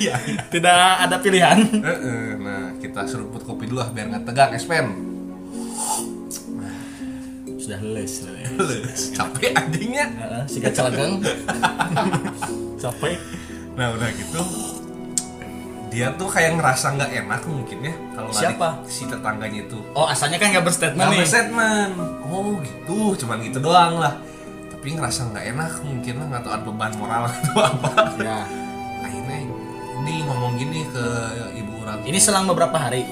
Tidak 0.51 0.81
ada 1.07 1.17
pilihan. 1.21 1.61
Eh, 1.61 1.89
eh, 1.89 2.29
nah 2.41 2.73
kita 2.77 3.05
seruput 3.05 3.45
kopi 3.45 3.69
dulu 3.69 3.81
lah 3.81 3.89
biar 3.93 4.11
nggak 4.11 4.25
tegang 4.27 4.53
espen 4.53 4.87
sudah 7.69 7.81
les 7.85 8.13
capek 9.13 9.53
anjingnya. 9.53 10.07
Sikat 10.49 10.73
celageng 10.73 11.21
capek. 12.83 13.15
Nah 13.77 13.93
udah 13.93 14.09
gitu 14.11 14.43
dia 15.89 16.13
tuh 16.15 16.29
kayak 16.29 16.61
ngerasa 16.61 17.01
nggak 17.01 17.11
enak 17.17 17.41
mungkin 17.45 17.79
ya 17.81 17.95
kalau 18.13 18.29
Siapa? 18.31 18.69
di- 18.79 18.93
si 18.93 19.03
tetangganya 19.05 19.61
itu. 19.63 19.79
Oh 19.93 20.05
asalnya 20.05 20.37
kan 20.37 20.53
nggak 20.53 20.65
berstatement 20.65 21.01
nggak 21.03 21.21
berstatement. 21.23 21.93
Oh 22.25 22.57
gitu. 22.61 23.17
Cuman 23.19 23.41
gitu 23.41 23.59
doang 23.59 23.97
lah. 23.97 24.21
Tapi 24.69 24.95
ngerasa 24.95 25.29
nggak 25.29 25.45
enak 25.49 25.73
mungkin 25.83 26.15
lah 26.15 26.27
nggak 26.29 26.43
tahu 26.43 26.53
ada 26.53 26.63
beban 26.63 26.93
moral 26.95 27.23
atau 27.31 27.57
apa. 27.59 27.91
Ya. 28.21 28.41
akhirnya 29.01 29.37
ini 29.99 30.15
ngomong 30.23 30.57
gini 30.57 30.85
ke 30.87 31.05
ibu 31.57 31.73
orang 31.81 32.05
Ini 32.05 32.19
selang 32.19 32.45
beberapa 32.45 32.77
hari. 32.77 33.09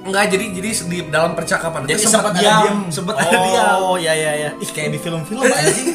Enggak, 0.00 0.24
jadi 0.32 0.44
jadi 0.56 0.68
di 0.88 0.98
dalam 1.12 1.32
percakapan 1.36 1.84
Jadi 1.84 2.02
sempat 2.08 2.32
ada 2.32 2.40
diam, 2.40 2.60
diam. 2.64 2.78
sempat 2.88 3.14
oh, 3.16 3.20
ada 3.20 3.36
diam. 3.36 3.80
ya 4.00 4.12
ya 4.16 4.32
ya. 4.36 4.50
Ih 4.56 4.70
kayak 4.72 4.90
di 4.96 4.98
film-film 4.98 5.44
anjing. 5.60 5.88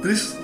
Terus 0.00 0.38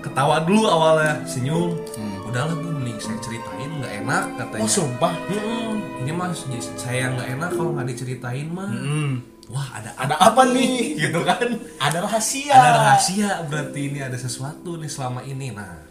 ketawa 0.00 0.42
dulu 0.42 0.66
awalnya, 0.70 1.22
senyum. 1.26 1.74
Hmm. 1.98 2.28
Udahlah 2.30 2.54
bu, 2.56 2.68
mending 2.72 2.96
saya 2.96 3.18
ceritain 3.20 3.70
nggak 3.82 3.92
enak 4.06 4.24
katanya. 4.40 4.62
Oh 4.64 4.70
sumpah. 4.70 5.14
"Mm-mm, 5.28 5.74
ini 6.00 6.12
mas 6.14 6.46
saya 6.78 7.12
nggak 7.12 7.28
enak 7.38 7.50
kalau 7.52 7.70
nggak 7.76 7.88
diceritain 7.92 8.48
mah. 8.48 8.70
Hmm. 8.70 9.12
Wah 9.52 9.68
ada 9.76 9.90
Ada 10.00 10.14
apa 10.16 10.42
nih? 10.48 10.96
Gitu 10.96 11.20
kan? 11.26 11.44
Ada 11.76 11.98
rahasia. 12.00 12.54
ada 12.56 12.70
rahasia 12.78 13.30
berarti 13.50 13.80
ini 13.92 14.00
ada 14.00 14.16
sesuatu 14.16 14.80
nih 14.80 14.88
selama 14.88 15.20
ini. 15.26 15.52
Nah 15.52 15.82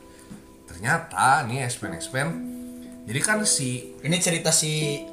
ternyata 0.65 1.45
nih 1.45 1.67
espen 1.67 1.93
espen. 1.93 2.27
Jadi 3.05 3.19
kan 3.21 3.43
si 3.45 3.91
Ini 4.01 4.17
cerita 4.17 4.49
si 4.49 5.03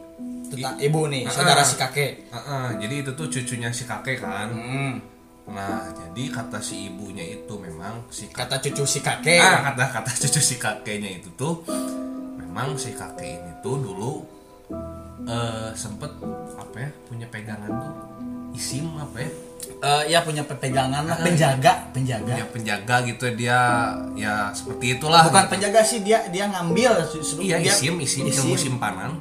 tentang 0.50 0.76
ibu 0.78 1.00
nih, 1.06 1.22
saudara 1.26 1.60
si 1.60 1.74
kakek. 1.74 2.28
uh-uh, 2.28 2.76
jadi 2.76 2.94
itu 3.00 3.10
tuh 3.12 3.26
cucunya 3.26 3.68
si 3.68 3.84
kakek 3.84 4.18
kan. 4.18 4.48
Hmm. 4.48 4.94
Nah 5.46 5.80
jadi 5.90 6.28
kata 6.30 6.58
si 6.58 6.88
ibunya 6.88 7.24
itu 7.24 7.54
memang 7.54 8.04
si 8.08 8.26
kakek 8.26 8.44
Kata 8.44 8.56
cucu 8.60 8.84
si 8.84 9.00
kakek. 9.00 9.38
Ah, 9.38 9.60
kata-kata 9.66 10.10
cucu 10.14 10.40
si 10.42 10.56
kakeknya 10.56 11.10
itu 11.14 11.28
tuh 11.34 11.64
memang 12.36 12.74
si 12.74 12.92
kakek 12.92 13.24
ini 13.38 13.52
tuh 13.58 13.76
dulu 13.78 14.12
eh 15.24 15.70
sempet 15.74 16.08
apa 16.54 16.76
ya 16.78 16.90
punya 17.04 17.26
pegangan 17.26 17.68
tuh 17.70 17.92
isim 18.52 18.88
apa 18.94 19.20
ya 19.20 19.30
Eh, 19.68 20.04
ya 20.08 20.24
punya 20.24 20.40
pegangan 20.42 21.04
lah, 21.04 21.20
penjaga, 21.20 21.92
penjaga. 21.92 22.24
punya 22.34 22.46
penjaga 22.48 22.96
gitu 23.04 23.26
dia 23.36 23.58
ya 24.16 24.48
seperti 24.50 24.96
itulah 24.96 25.22
Bukan 25.22 25.44
gitu. 25.44 25.52
penjaga 25.54 25.80
sih 25.82 26.00
dia 26.00 26.24
dia 26.26 26.48
ngambil 26.48 27.04
iya 27.38 27.60
dia- 27.60 27.70
isim 27.70 27.94
isim 28.00 28.24
ilmu 28.26 28.56
simpanan 28.56 29.12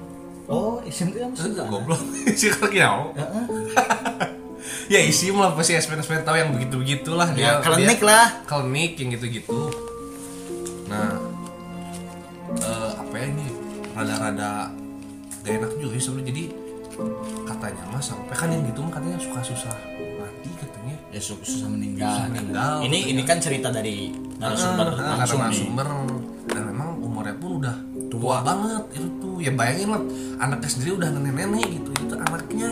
Oh, 0.47 0.79
isim 0.81 1.11
itu 1.11 1.19
yang 1.19 1.29
Eh, 1.29 1.43
sudah. 1.43 1.65
goblok 1.65 1.99
si 2.39 2.47
kakeknya 2.47 2.87
oh. 2.89 3.11
ya 4.87 4.99
isim 5.01 5.35
lah 5.35 5.51
pasti 5.51 5.75
SPN 5.75 5.99
SPN 5.99 6.23
tahu 6.23 6.35
yang 6.35 6.49
begitu 6.49 6.75
begitulah 6.77 7.27
Ya, 7.31 7.59
dia 7.59 7.61
klinik 7.61 7.97
dia- 7.97 8.07
lah. 8.07 8.25
klinik 8.43 8.91
yang 8.95 9.09
gitu-gitu 9.11 9.59
nah 10.87 11.19
eh, 12.57 12.91
apa 12.95 13.13
ya 13.13 13.25
ini 13.27 13.45
rada-rada 13.91 14.71
gak 15.41 15.53
enak 15.53 15.71
juga 15.75 15.93
sih 15.93 16.03
sebenarnya 16.05 16.27
jadi 16.29 16.43
katanya 17.45 17.83
mah 17.87 17.99
sampai 17.99 18.33
kan 18.33 18.47
yang 18.47 18.63
gitu 18.63 18.79
mah 18.79 18.93
katanya 18.93 19.17
suka 19.17 19.39
susah 19.45 19.75
mati 20.17 20.49
katanya 20.53 20.95
Ya 21.07 21.19
su- 21.19 21.39
susah 21.39 21.67
meninggal. 21.67 22.07
Susah 22.09 22.25
meninggal, 22.29 22.73
Ini 22.79 22.87
katanya. 22.93 23.09
ini 23.09 23.21
kan 23.23 23.37
cerita 23.37 23.67
dari 23.69 23.95
narasumber 24.37 24.87
langsung 24.93 25.39
karena 25.39 25.47
nih. 25.49 25.57
sumber 25.57 25.87
dan 26.47 26.63
memang 26.65 26.89
umurnya 26.97 27.35
pun 27.35 27.51
udah 27.57 27.75
tua 28.07 28.37
banget 28.41 28.83
itu 28.93 29.07
tuh 29.09 29.16
ya 29.37 29.51
bayangin 29.51 29.89
lah 29.89 30.01
anaknya 30.39 30.69
sendiri 30.69 30.91
udah 30.95 31.09
nenek-nenek 31.11 31.67
gitu 31.71 31.89
itu 31.95 32.15
anaknya 32.15 32.69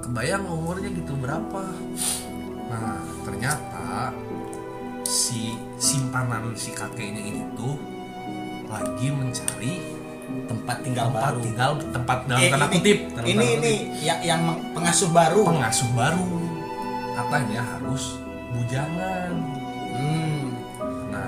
kebayang 0.00 0.44
umurnya 0.44 0.90
gitu 0.90 1.12
berapa 1.16 1.62
nah 2.66 2.96
ternyata 3.22 4.14
si 5.02 5.52
simpanan 5.76 6.54
si 6.54 6.70
kakeknya 6.70 7.20
ini 7.20 7.42
tuh 7.54 7.74
lagi 8.66 9.10
mencari 9.10 9.74
tempat 10.46 10.76
tinggal 10.80 11.10
tempat 11.10 11.22
baru. 11.26 11.40
tinggal 11.42 11.70
tempat 11.90 12.18
dalam 12.24 12.38
Eh, 12.40 12.48
tanda 12.48 12.62
ini- 12.64 12.74
kutip 12.76 12.98
dalam 13.10 13.26
Ini 13.26 13.44
ini 13.50 13.72
kutip. 13.74 13.78
yang 14.00 14.20
yang 14.22 14.42
pengasuh 14.70 15.10
baru. 15.10 15.42
pengasuh 15.44 15.90
baru 15.90 16.26
katanya 17.12 17.60
harus 17.68 18.04
bujangan 18.50 19.32
Hmm. 19.90 20.29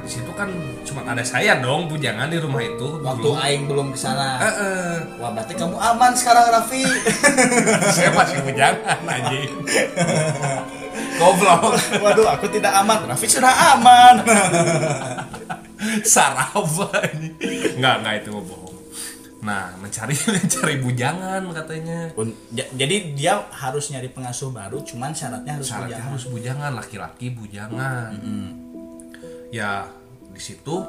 Di 0.02 0.10
situ 0.10 0.30
kan 0.34 0.50
cuma 0.82 1.02
ada 1.04 1.22
saya 1.22 1.56
dong 1.56 1.86
bujangan 1.86 2.26
di 2.26 2.36
rumah 2.36 2.58
itu 2.58 2.98
Waktu 2.98 3.22
dulu. 3.22 3.38
aing 3.38 3.62
belum 3.64 3.86
ke 3.90 3.98
sana. 3.98 4.36
Eh, 4.36 4.46
eh. 4.50 4.94
Wah, 5.16 5.30
berarti 5.30 5.54
kamu 5.54 5.74
aman 5.74 6.10
sekarang 6.12 6.46
Raffi. 6.50 6.82
saya 7.94 8.10
masih 8.10 8.42
bujangan 8.42 8.98
anjing 9.00 9.50
goblok 11.14 11.78
Waduh, 11.98 12.26
aku 12.30 12.46
tidak 12.50 12.72
aman. 12.76 12.98
Raffi 13.06 13.26
sudah 13.26 13.54
aman. 13.72 14.14
saraf 16.04 16.54
anjing 16.94 17.34
nggak 17.74 17.94
nggak 18.00 18.14
itu 18.20 18.30
bohong 18.32 18.70
nah 19.42 19.74
mencari 19.76 20.14
mencari 20.38 20.78
bujangan 20.78 21.42
katanya 21.50 22.14
Jadi 22.50 22.96
dia 23.12 23.42
harus 23.50 23.90
nyari 23.90 24.06
pengasuh 24.06 24.54
baru, 24.54 24.78
cuman 24.82 25.10
syaratnya 25.10 25.58
harus 25.58 25.66
syaratnya 25.66 25.98
bujangan. 25.98 26.06
harus 26.08 26.24
bujangan 26.26 26.72
laki-laki 26.74 27.26
bujangan 27.30 28.10
ya 29.52 29.84
di 30.26 30.40
situ 30.40 30.80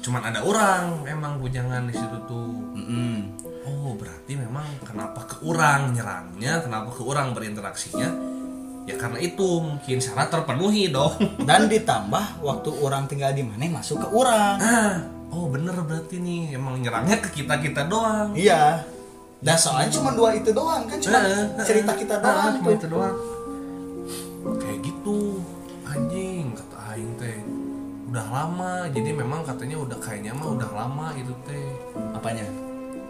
cuman 0.00 0.22
ada 0.22 0.40
orang 0.40 1.02
emang 1.04 1.36
bujangan 1.36 1.84
di 1.84 1.94
situ 1.94 2.16
tuh 2.24 2.54
Mm-mm. 2.72 3.34
oh 3.64 3.92
berarti 3.94 4.36
memang 4.36 4.62
kenapa 4.80 5.24
ke 5.24 5.42
orang 5.42 5.90
nyerangnya 5.90 6.60
kenapa 6.60 6.88
ke 6.88 7.02
orang 7.02 7.32
berinteraksinya 7.32 8.08
ya 8.84 8.94
karena 8.94 9.16
itu 9.18 9.42
mungkin 9.58 9.96
syarat 9.96 10.28
terpenuhi 10.28 10.88
dong 10.88 11.16
Dan 11.48 11.66
ditambah 11.66 12.40
waktu 12.40 12.68
orang 12.78 13.08
tinggal 13.08 13.32
di 13.32 13.40
mana 13.40 13.64
masuk 13.74 13.96
ke 13.98 14.08
orang. 14.08 14.60
ah 14.60 14.94
oh 15.30 15.48
bener 15.48 15.72
berarti 15.74 16.20
nih 16.20 16.54
emang 16.54 16.78
nyerangnya 16.78 17.18
ke 17.18 17.32
kita 17.34 17.58
kita 17.58 17.84
doang 17.84 18.36
Iya. 18.36 18.84
Dan 19.40 19.56
soalnya 19.56 19.88
cuma 19.90 20.12
dua 20.12 20.32
itu 20.32 20.52
doang 20.52 20.84
kan 20.84 20.96
cuma 20.96 21.16
Eh, 21.18 21.32
eh, 21.32 21.64
cerita 21.64 21.92
kita 21.92 22.14
eh, 22.14 22.20
doang 22.22 22.52
cuma 22.54 22.68
tuh. 22.70 22.76
itu 22.76 22.86
doang 22.86 23.16
udah 28.14 28.26
lama 28.28 28.72
jadi 28.88 29.10
memang 29.10 29.42
katanya 29.42 29.74
udah 29.76 29.98
kayaknya 29.98 30.30
mah 30.32 30.54
udah 30.54 30.70
lama 30.70 31.10
itu 31.14 31.34
teh 31.42 31.66
Apanya? 32.14 32.46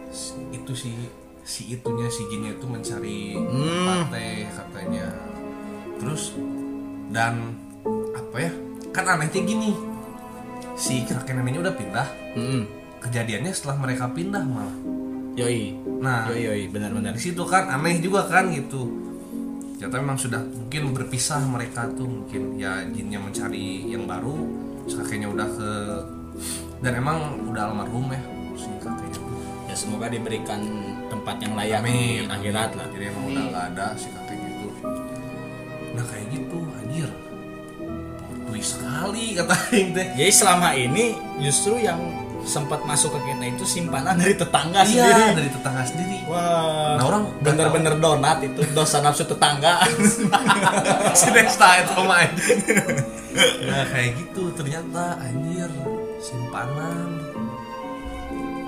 Si- 0.09 0.33
itu 0.51 0.73
si 0.73 0.91
si 1.43 1.69
itunya 1.71 2.09
si 2.09 2.25
jinnya 2.27 2.51
itu 2.51 2.65
mencari 2.65 3.37
Hmm. 3.37 4.09
pate 4.09 4.49
katanya 4.49 5.13
terus 5.95 6.33
dan 7.11 7.53
apa 8.11 8.37
ya 8.41 8.53
kan 8.91 9.05
anehnya 9.11 9.45
gini 9.45 9.77
si 10.75 11.05
kakek 11.05 11.37
neneknya 11.37 11.69
udah 11.69 11.75
pindah 11.75 12.09
Mm-mm. 12.33 12.63
kejadiannya 12.99 13.53
setelah 13.53 13.77
mereka 13.79 14.09
pindah 14.09 14.41
malah 14.41 14.73
Yoi. 15.35 15.77
nah 16.01 16.31
Yoi 16.31 16.43
yoi 16.47 16.63
benar-benar. 16.67 17.13
di 17.13 17.21
situ 17.21 17.45
kan 17.45 17.69
aneh 17.69 18.01
juga 18.01 18.25
kan 18.25 18.49
gitu 18.49 18.89
ternyata 19.77 20.01
memang 20.01 20.17
sudah 20.17 20.41
mungkin 20.41 20.97
berpisah 20.97 21.45
mereka 21.45 21.91
tuh 21.93 22.09
mungkin 22.09 22.57
ya 22.57 22.81
jinnya 22.89 23.19
mencari 23.19 23.85
yang 23.85 24.09
baru 24.09 24.33
kakeknya 24.87 25.29
udah 25.29 25.49
ke 25.49 25.71
dan 26.79 26.93
emang 26.95 27.19
udah 27.47 27.73
almarhum 27.73 28.09
ya 28.09 28.21
si 28.55 28.69
kakeknya 28.79 29.21
Ya 29.65 29.75
semoga 29.75 30.07
diberikan 30.07 30.61
tempat 31.07 31.41
yang 31.41 31.57
layak 31.57 31.83
di 31.83 31.91
Amin, 32.21 32.25
akhirat 32.29 32.71
amin. 32.71 32.79
lah. 32.79 32.87
jadi 32.93 33.05
emang 33.09 33.25
udah 33.27 33.45
gak 33.49 33.65
ada 33.73 33.87
si 33.95 34.09
kakeknya 34.09 34.51
itu 34.53 34.69
nah 35.91 36.05
kayak 36.05 36.27
gitu 36.29 36.59
anjir 36.77 37.11
plot 38.45 38.63
sekali 38.63 39.25
kata 39.35 39.55
Aing 39.69 39.89
teh 39.91 40.07
Jadi 40.13 40.31
selama 40.31 40.69
ini 40.73 41.05
justru 41.39 41.79
yang 41.79 41.99
sempat 42.45 42.85
masuk 42.85 43.17
ke 43.17 43.21
kita 43.25 43.45
itu 43.49 43.65
simpanan 43.65 44.15
dari 44.15 44.37
tetangga 44.37 44.85
iya 44.85 45.09
sendiri. 45.09 45.23
dari 45.33 45.51
tetangga 45.51 45.83
sendiri 45.83 46.19
Wah, 46.25 46.95
Nah, 46.95 47.05
orang 47.05 47.23
bener-bener 47.41 47.95
donat 47.99 48.39
itu 48.41 48.61
dosa 48.71 49.01
nafsu 49.01 49.25
tetangga. 49.25 49.81
si 51.19 51.29
Desta 51.29 51.83
itu 51.83 51.93
anjing. 52.01 52.59
nah 53.65 53.85
kayak 53.89 54.11
gitu 54.21 54.43
ternyata 54.55 55.19
anjir 55.21 55.71
simpanan. 56.21 57.11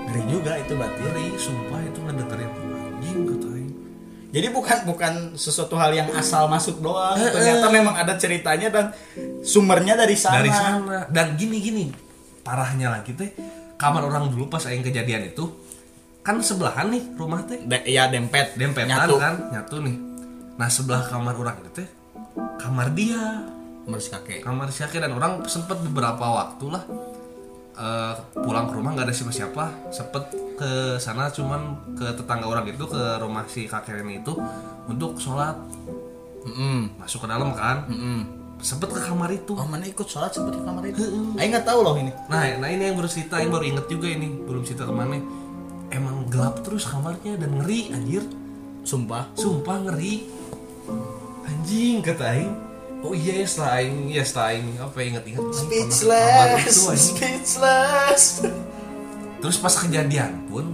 Ngeri 0.07 0.21
juga 0.31 0.51
itu 0.55 0.73
berarti. 0.77 0.99
ngeri 1.03 1.25
sumpah 1.35 1.79
itu 1.83 1.99
ngedengerin. 1.99 2.51
Anjing 2.51 3.19
kata 3.27 3.47
Aing. 3.51 3.71
Jadi 4.27 4.47
bukan 4.51 4.77
bukan 4.87 5.13
sesuatu 5.39 5.75
hal 5.79 5.91
yang 5.95 6.09
asal 6.15 6.47
masuk 6.47 6.79
doang. 6.79 7.15
Ternyata 7.17 7.67
memang 7.71 7.95
ada 7.95 8.13
ceritanya 8.15 8.67
dan 8.71 8.85
sumbernya 9.43 9.95
dari 9.95 10.15
sana. 10.15 10.39
dari 10.39 10.51
sana. 10.51 11.07
Dan 11.11 11.35
gini 11.35 11.57
gini. 11.59 11.85
Parahnya 12.43 12.91
lagi 12.91 13.11
teh. 13.15 13.31
Kamar 13.77 14.03
orang 14.03 14.33
dulu 14.33 14.49
pas 14.49 14.63
aing 14.65 14.81
kejadian 14.81 15.29
itu 15.29 15.45
kan 16.25 16.39
sebelahan 16.43 16.91
nih 16.91 17.03
rumah 17.15 17.43
teh. 17.45 17.61
De- 17.63 17.87
ya 17.87 18.09
dempet, 18.09 18.57
dempetan 18.59 18.89
nyatu. 18.89 19.15
kan? 19.19 19.35
Nyatu 19.53 19.75
nih. 19.83 19.95
Nah 20.57 20.69
sebelah 20.71 21.05
kamar 21.07 21.35
orang 21.37 21.55
itu 21.61 21.83
teh 21.83 21.87
kamar 22.57 22.91
dia 22.93 23.45
Kamar 23.87 23.99
si 24.03 24.09
kakek. 24.11 24.39
kamar 24.43 24.67
si 24.67 24.79
kakek 24.83 24.99
dan 24.99 25.15
orang 25.15 25.39
sempet 25.47 25.79
beberapa 25.79 26.19
waktu 26.19 26.65
lah 26.67 26.83
eh, 27.79 28.13
pulang 28.35 28.67
ke 28.67 28.73
rumah 28.75 28.91
nggak 28.91 29.07
ada 29.07 29.15
siapa-siapa 29.15 29.63
sempet 29.95 30.23
ke 30.59 30.99
sana 30.99 31.31
cuman 31.31 31.95
ke 31.95 32.03
tetangga 32.19 32.51
orang 32.51 32.67
itu 32.67 32.83
ke 32.83 33.01
rumah 33.23 33.47
si 33.47 33.63
kakek 33.63 34.03
ini 34.03 34.19
itu 34.19 34.35
untuk 34.91 35.15
sholat 35.15 35.55
Mm-mm. 36.43 36.99
masuk 36.99 37.23
ke 37.23 37.27
dalam 37.31 37.55
kan 37.55 37.87
Mm-mm. 37.87 38.27
sempet 38.59 38.91
ke 38.91 38.99
kamar 38.99 39.31
itu 39.31 39.55
Oh 39.55 39.63
mana 39.63 39.87
ikut 39.87 40.03
sholat 40.03 40.35
seperti 40.35 40.59
kamar 40.67 40.83
itu? 40.91 41.07
Aing 41.39 41.55
nggak 41.55 41.63
tahu 41.63 41.79
loh 41.79 41.95
ini. 41.95 42.11
nah 42.27 42.43
nah 42.59 42.67
ini 42.67 42.91
yang 42.91 42.99
baru 42.99 43.07
cerita 43.07 43.39
yang 43.39 43.55
baru 43.55 43.63
inget 43.71 43.87
juga 43.87 44.11
ini 44.11 44.27
belum 44.43 44.67
cerita 44.67 44.83
ke 44.83 44.91
mana 44.91 45.15
gelap 46.27 46.59
terus 46.61 46.83
kamarnya 46.85 47.39
dan 47.39 47.55
ngeri 47.63 47.95
anjir 47.95 48.23
sumpah 48.83 49.31
sumpah 49.33 49.79
ngeri 49.87 50.27
anjing 51.47 52.03
kata 52.03 52.23
aing 52.35 52.51
oh 53.05 53.13
iya 53.13 53.43
ya 53.43 53.45
setelah 53.45 53.71
aing 53.81 53.97
ya 54.09 54.23
setelah 54.25 54.47
aing 54.53 54.67
apa 54.81 54.97
inget-inget 55.01 55.41
aing 55.41 55.53
kamar 55.53 55.69
itu, 56.61 56.71
speechless 56.73 57.03
speechless. 57.11 58.23
Terus 59.37 59.57
pas 59.61 59.75
kejadian 59.77 60.31
pun 60.49 60.65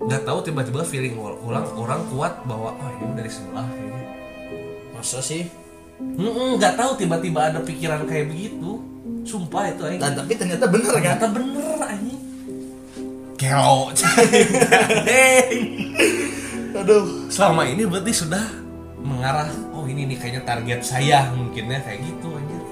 nggak 0.00 0.24
tahu 0.24 0.38
tiba-tiba 0.40 0.80
feeling 0.88 1.14
orang 1.20 1.68
orang 1.76 2.00
kuat 2.08 2.32
bahwa 2.48 2.72
oh 2.72 2.90
ini 3.04 3.12
dari 3.12 3.30
sebelah 3.30 3.68
kayaknya. 3.68 4.04
Masa 4.96 5.20
sih? 5.20 5.44
Nggak 6.00 6.80
tahu 6.80 6.96
tiba-tiba 6.96 7.52
ada 7.52 7.60
pikiran 7.60 8.08
kayak 8.08 8.32
begitu. 8.32 8.80
Sumpah 9.28 9.68
itu 9.68 9.84
aing. 9.84 10.00
Dan 10.00 10.16
tapi 10.16 10.32
ternyata 10.32 10.64
bener 10.64 10.96
kan? 10.96 11.20
Ternyata 11.20 11.26
bener 11.28 11.76
anjing 11.84 12.30
kelo. 13.40 13.88
Aduh. 16.80 17.04
Selama 17.32 17.64
ini 17.64 17.88
berarti 17.88 18.12
sudah 18.12 18.44
mengarah 19.00 19.48
ini 19.90 20.06
nih 20.06 20.16
kayaknya 20.16 20.42
target 20.44 20.80
saya 20.80 21.28
mungkinnya 21.30 21.78
kayak 21.80 22.00
gitu 22.00 22.28
anjir. 22.30 22.62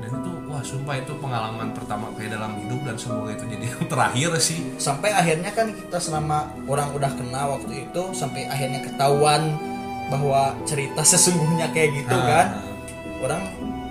Dan 0.00 0.10
itu 0.16 0.30
wah 0.46 0.62
sumpah 0.62 0.96
itu 0.96 1.12
pengalaman 1.14 1.70
pertama 1.70 2.08
kayak 2.14 2.34
dalam 2.34 2.56
hidup 2.58 2.80
dan 2.82 2.96
semoga 2.96 3.30
itu 3.32 3.44
jadi 3.46 3.64
yang 3.70 3.84
terakhir 3.86 4.30
sih. 4.38 4.58
Sampai 4.76 5.10
akhirnya 5.10 5.50
kan 5.50 5.70
kita 5.70 5.96
selama 5.96 6.38
orang 6.64 6.88
udah 6.90 7.12
kenal 7.12 7.46
waktu 7.54 7.84
itu 7.84 8.02
sampai 8.10 8.44
akhirnya 8.46 8.80
ketahuan 8.82 9.54
bahwa 10.08 10.56
cerita 10.64 11.04
sesungguhnya 11.12 11.68
kayak 11.70 11.90
gitu 11.96 12.16
Ah. 12.16 12.24
kan. 12.26 12.46
Orang 13.20 13.42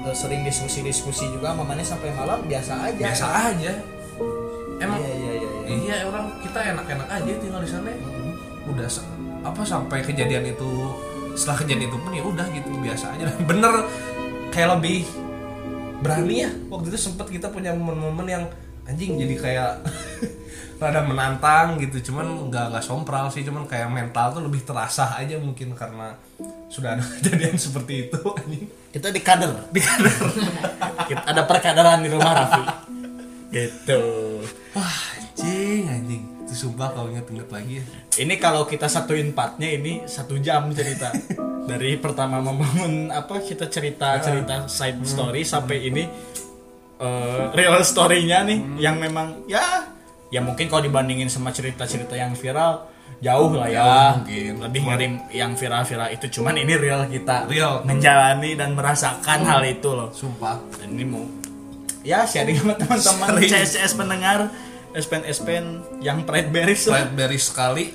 eh, 0.04 0.14
sering 0.14 0.42
diskusi-diskusi 0.42 1.30
juga 1.30 1.54
mamanya 1.54 1.86
sampai 1.86 2.10
malam 2.12 2.42
biasa 2.44 2.74
aja. 2.84 2.98
Biasa 3.00 3.26
aja. 3.48 3.74
Emang 4.80 4.96
iya 4.98 5.12
iya 5.14 5.32
iya, 5.36 5.50
iya. 5.62 5.76
iya 5.76 5.96
orang 6.04 6.32
kita 6.40 6.60
enak-enak 6.66 7.08
aja 7.08 7.32
tinggal 7.36 7.62
di 7.62 7.70
sana. 7.70 7.92
Udah 8.66 8.88
sa- 8.88 9.06
apa 9.40 9.62
sampai 9.62 10.00
kejadian 10.02 10.44
itu 10.46 10.72
setelah 11.36 11.58
kejadian 11.62 11.90
itu 11.90 11.98
pun 12.00 12.12
ya 12.14 12.24
udah 12.24 12.46
gitu 12.54 12.70
biasa 12.80 13.06
aja. 13.18 13.26
Bener 13.50 13.74
kayak 14.50 14.80
lebih 14.80 15.06
berani 16.00 16.36
ya. 16.48 16.52
Waktu 16.72 16.94
itu 16.94 17.00
sempet 17.00 17.28
kita 17.30 17.52
punya 17.52 17.76
momen-momen 17.76 18.28
yang 18.28 18.44
anjing 18.88 19.20
jadi 19.20 19.36
kayak 19.38 19.72
rada 20.82 21.02
menantang 21.04 21.78
gitu. 21.78 22.12
Cuman 22.12 22.50
nggak 22.50 22.66
nggak 22.74 22.86
sompral 22.86 23.28
sih 23.30 23.44
cuman 23.44 23.68
kayak 23.68 23.92
mental 23.92 24.32
tuh 24.34 24.42
lebih 24.46 24.64
terasa 24.64 25.20
aja 25.20 25.36
mungkin 25.38 25.76
karena 25.76 26.16
sudah 26.72 26.96
ada 26.98 27.04
kejadian 27.20 27.60
seperti 27.60 28.08
itu 28.10 28.22
anjing. 28.34 28.66
Kita 28.90 29.14
di 29.14 29.22
kader. 29.22 29.52
Di 29.70 29.82
kader. 29.84 30.16
Kita- 31.06 31.26
ada 31.28 31.42
perkaderan 31.46 32.02
di 32.02 32.10
rumah 32.10 32.34
Raffi. 32.34 32.64
Gitu. 33.50 34.02
Wah 34.78 35.20
anjing 35.20 35.86
sumpah 36.60 36.92
kalau 36.92 37.08
inget-inget 37.08 37.48
lagi 37.48 37.80
ya. 37.80 37.84
Ini 38.20 38.36
kalau 38.36 38.68
kita 38.68 38.92
satuin 38.92 39.32
partnya 39.32 39.72
ini 39.72 40.04
satu 40.04 40.36
jam 40.44 40.68
cerita. 40.76 41.16
Dari 41.64 41.96
pertama 41.96 42.44
membangun 42.44 43.08
apa 43.16 43.40
kita 43.40 43.72
cerita 43.72 44.20
cerita 44.20 44.68
side 44.68 45.00
story 45.08 45.48
sampai 45.48 45.78
ini 45.88 46.04
eh, 47.00 47.44
real 47.56 47.80
story-nya 47.80 48.44
nih 48.44 48.60
yang 48.84 49.00
memang 49.00 49.48
ya 49.48 49.88
ya 50.28 50.44
mungkin 50.44 50.68
kalau 50.68 50.84
dibandingin 50.84 51.32
sama 51.32 51.56
cerita-cerita 51.56 52.20
yang 52.20 52.36
viral 52.36 52.90
jauh 53.24 53.52
lah 53.56 53.70
ya. 53.72 53.92
Mungkin. 54.20 54.54
lebih 54.64 54.82
ngeri 54.86 55.08
yang 55.36 55.56
viral-viral 55.56 56.10
itu. 56.12 56.40
Cuman 56.40 56.56
ini 56.60 56.74
real 56.76 57.08
kita 57.08 57.48
Real. 57.48 57.84
menjalani 57.88 58.56
dan 58.60 58.76
merasakan 58.76 59.40
hal 59.48 59.62
itu 59.64 59.90
loh. 59.92 60.10
Sumpah. 60.12 60.60
Dan 60.80 60.96
ini 60.96 61.06
mau 61.08 61.24
ya 62.04 62.24
sharing 62.24 62.60
sama 62.60 62.76
teman-teman. 62.80 63.30
CSS 63.44 63.92
pendengar 63.96 64.48
SPN 64.94 65.24
SPN 65.30 65.66
yang 66.02 66.26
pride 66.26 66.50
beres 66.50 66.90
lah. 66.90 67.06
Blackberry 67.06 67.40
sekali. 67.40 67.86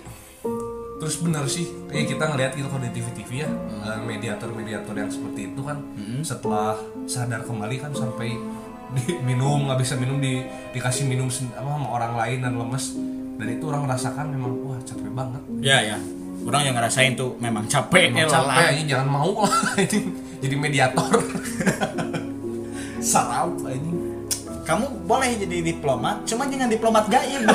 Terus 0.94 1.20
bener 1.20 1.44
sih 1.50 1.66
kayak 1.90 2.06
kita 2.16 2.24
ngelihat 2.30 2.52
gitu 2.54 2.68
kalau 2.70 2.82
di 2.86 2.90
TV 2.94 3.06
TV 3.12 3.30
ya 3.44 3.50
eh, 3.50 3.98
mediator-mediator 4.06 4.94
yang 4.94 5.10
seperti 5.10 5.52
itu 5.52 5.60
kan. 5.66 5.82
Setelah 6.22 6.78
sadar 7.10 7.42
kembali 7.42 7.76
kan 7.82 7.90
sampai 7.92 8.38
diminum 8.94 9.66
nggak 9.66 9.80
bisa 9.82 9.98
minum 9.98 10.22
di 10.22 10.46
dikasih 10.70 11.10
minum 11.10 11.26
apa 11.26 11.66
sama 11.66 11.88
orang 11.90 12.12
lain 12.14 12.38
dan 12.46 12.52
lemes. 12.54 12.94
Dan 13.34 13.46
itu 13.50 13.64
orang 13.66 13.90
merasakan 13.90 14.30
memang 14.30 14.52
wah 14.62 14.78
capek 14.86 15.10
banget. 15.10 15.42
Ya 15.58 15.78
ya. 15.82 15.98
Orang 16.44 16.62
yang 16.62 16.76
ngerasain 16.76 17.16
tuh 17.16 17.34
memang 17.40 17.64
capek 17.66 18.12
Emang 18.12 18.28
eh, 18.28 18.30
capek 18.30 18.64
aja 18.70 18.82
jangan 18.84 19.08
mau 19.08 19.32
lah 19.42 19.54
ini 19.82 19.98
jadi 20.38 20.54
mediator. 20.54 21.10
Sarap 23.10 23.50
ini 23.66 24.13
kamu 24.64 25.04
boleh 25.04 25.30
jadi 25.36 25.56
diplomat 25.60 26.24
cuma 26.24 26.48
jangan 26.48 26.68
diplomat 26.72 27.04
gaib. 27.12 27.44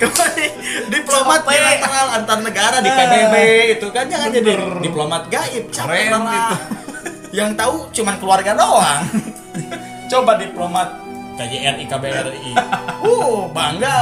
Kembali 0.00 0.46
diplomat 0.88 1.42
bilateral 1.42 2.06
antar 2.22 2.38
negara 2.38 2.78
di 2.78 2.86
PBB 2.86 3.34
itu 3.76 3.86
kan 3.90 4.06
jangan 4.08 4.30
jadi 4.32 4.52
diplomat 4.80 5.28
gaib. 5.28 5.68
Capek 5.68 6.08
lah. 6.16 6.54
yang 7.38 7.52
tahu 7.52 7.92
cuman 7.92 8.16
keluarga 8.16 8.56
doang. 8.56 9.04
Coba 10.10 10.38
diplomat 10.40 11.02
KJRI 11.36 11.84
KBRI 11.84 12.52
uh 13.04 13.50
bangga. 13.52 13.98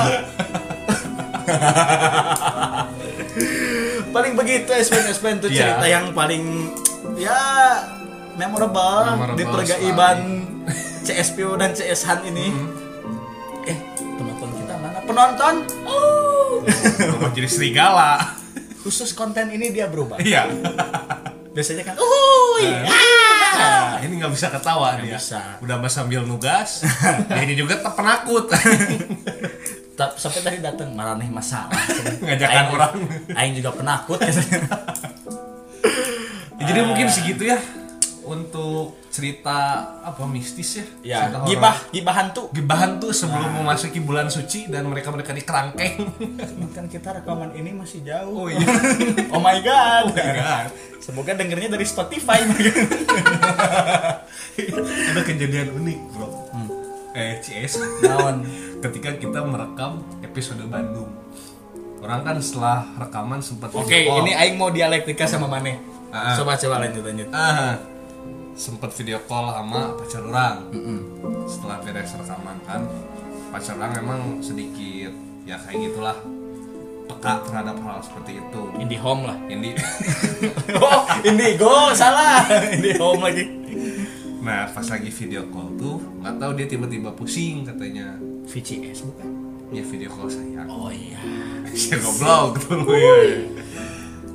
Paling 4.15 4.33
begitu 4.39 4.71
SPN 4.71 5.11
SPN 5.11 5.37
tuh 5.43 5.51
Iya. 5.51 5.59
cerita 5.75 5.87
yang 5.91 6.15
paling 6.15 6.71
ya 7.19 7.41
memorable, 8.39 9.17
Memorable 9.19 9.39
di 9.39 9.45
pergaiban 9.49 10.19
CSPO 11.05 11.61
dan 11.61 11.77
CS 11.77 12.09
Han 12.09 12.25
ini. 12.25 12.49
Eh 13.69 13.79
penonton 14.01 14.49
kita 14.57 14.75
mana? 14.81 14.99
Penonton? 15.05 15.55
Oh. 15.85 16.65
Jadi 17.37 17.49
serigala. 17.49 18.41
Khusus 18.81 19.13
konten 19.13 19.53
ini 19.53 19.69
dia 19.69 19.89
berubah. 19.89 20.17
Iya. 20.21 20.49
Biasanya 21.55 21.85
kan 21.87 21.97
uhuy! 22.01 22.67
Ah. 23.55 24.03
ini 24.03 24.19
nggak 24.19 24.35
bisa 24.35 24.51
ketawa 24.51 24.99
dia. 24.99 25.15
bisa. 25.15 25.63
udah 25.63 25.79
mas 25.79 25.95
sambil 25.95 26.27
nugas. 26.27 26.83
Jadi 27.39 27.55
juga 27.55 27.79
tetap 27.79 27.95
penakut. 27.95 28.51
Sampai 29.95 30.43
tadi 30.43 30.59
datang 30.59 30.91
marah 30.91 31.15
nih 31.15 31.31
masalah 31.31 31.71
Ngajakan 32.19 32.51
Aing- 32.51 32.73
orang. 32.75 32.95
Aing 33.39 33.55
juga 33.55 33.71
penakut. 33.79 34.19
Ya, 36.59 36.71
jadi 36.71 36.81
mungkin 36.83 37.07
segitu 37.07 37.47
ya 37.47 37.59
untuk 38.25 38.97
cerita 39.13 39.85
apa 40.03 40.25
mistis 40.27 40.81
ya? 40.81 40.85
Ya 41.05 41.19
Cerita 41.29 41.47
gibah 41.47 41.77
gibah 41.95 42.15
hantu. 42.17 42.43
Gibahan 42.51 42.99
tuh 42.99 43.15
sebelum 43.15 43.63
memasuki 43.63 44.03
bulan 44.03 44.27
suci 44.33 44.67
dan 44.67 44.89
mereka 44.89 45.15
mereka 45.15 45.31
di 45.31 45.45
kerangkeng 45.47 45.95
kan 46.75 46.91
kita 46.91 47.23
rekaman 47.23 47.55
ini 47.55 47.71
masih 47.71 48.03
jauh. 48.03 48.35
Oh 48.35 48.47
iya. 48.51 48.67
Oh 49.31 49.39
my 49.39 49.59
god. 49.63 50.11
Oh 50.11 50.17
my 50.17 50.33
God. 50.35 50.67
semoga 50.99 51.33
dengernya 51.39 51.79
dari 51.79 51.87
Spotify. 51.87 52.43
Ada 55.15 55.21
kejadian 55.23 55.79
unik 55.79 55.99
bro. 56.13 56.29
Eh 57.15 57.39
CS 57.39 58.03
naon? 58.03 58.43
Ketika 58.83 59.15
kita 59.15 59.47
merekam 59.47 60.03
episode 60.27 60.67
Bandung. 60.67 61.09
Orang 62.03 62.21
kan 62.27 62.37
setelah 62.43 62.85
rekaman 63.01 63.41
sempat 63.41 63.73
oke 63.73 63.89
video 63.89 64.13
call. 64.13 64.29
ini 64.29 64.33
Aing 64.37 64.59
mau 64.59 64.69
dialektika 64.69 65.25
sama 65.25 65.49
Mane. 65.49 65.79
Ah. 66.15 66.37
coba 66.39 66.55
coba 66.59 66.85
lanjut 66.85 67.03
lanjut. 67.07 67.29
Ah 67.31 67.94
sempat 68.55 68.95
video 68.95 69.19
call 69.27 69.51
sama 69.51 69.99
pacar 69.99 70.23
orang. 70.23 70.57
Setelah 71.51 71.79
beres 71.83 72.15
rekaman 72.15 72.59
kan 72.63 72.83
pacar 73.51 73.75
orang 73.79 73.93
memang 73.99 74.21
sedikit 74.43 75.15
ya 75.45 75.59
kayak 75.61 75.91
gitulah 75.91 76.17
peka 77.05 77.45
terhadap 77.45 77.77
hal 77.85 77.99
seperti 78.01 78.41
itu. 78.41 78.63
Indie 78.81 79.01
Home 79.03 79.29
lah. 79.29 79.37
Ini 79.51 79.71
oh 80.81 81.03
Indigo 81.27 81.93
salah. 81.93 82.47
Indie 82.73 82.97
Home 82.97 83.23
lagi. 83.23 83.45
Nah 84.41 84.71
pas 84.71 84.87
lagi 84.87 85.11
video 85.11 85.43
call 85.53 85.69
tuh 85.77 86.01
nggak 86.23 86.35
tahu 86.41 86.51
dia 86.57 86.67
tiba-tiba 86.71 87.11
pusing 87.13 87.67
katanya. 87.67 88.17
VCS 88.45 89.09
bukan? 89.09 89.31
Ya 89.73 89.83
video 89.83 90.09
call 90.13 90.29
sayang 90.31 90.69
oh 90.71 90.93
iya. 90.93 91.21
Saya 91.75 91.99
goblok 92.01 92.61
tuh. 92.63 92.81
Ya. 92.95 93.19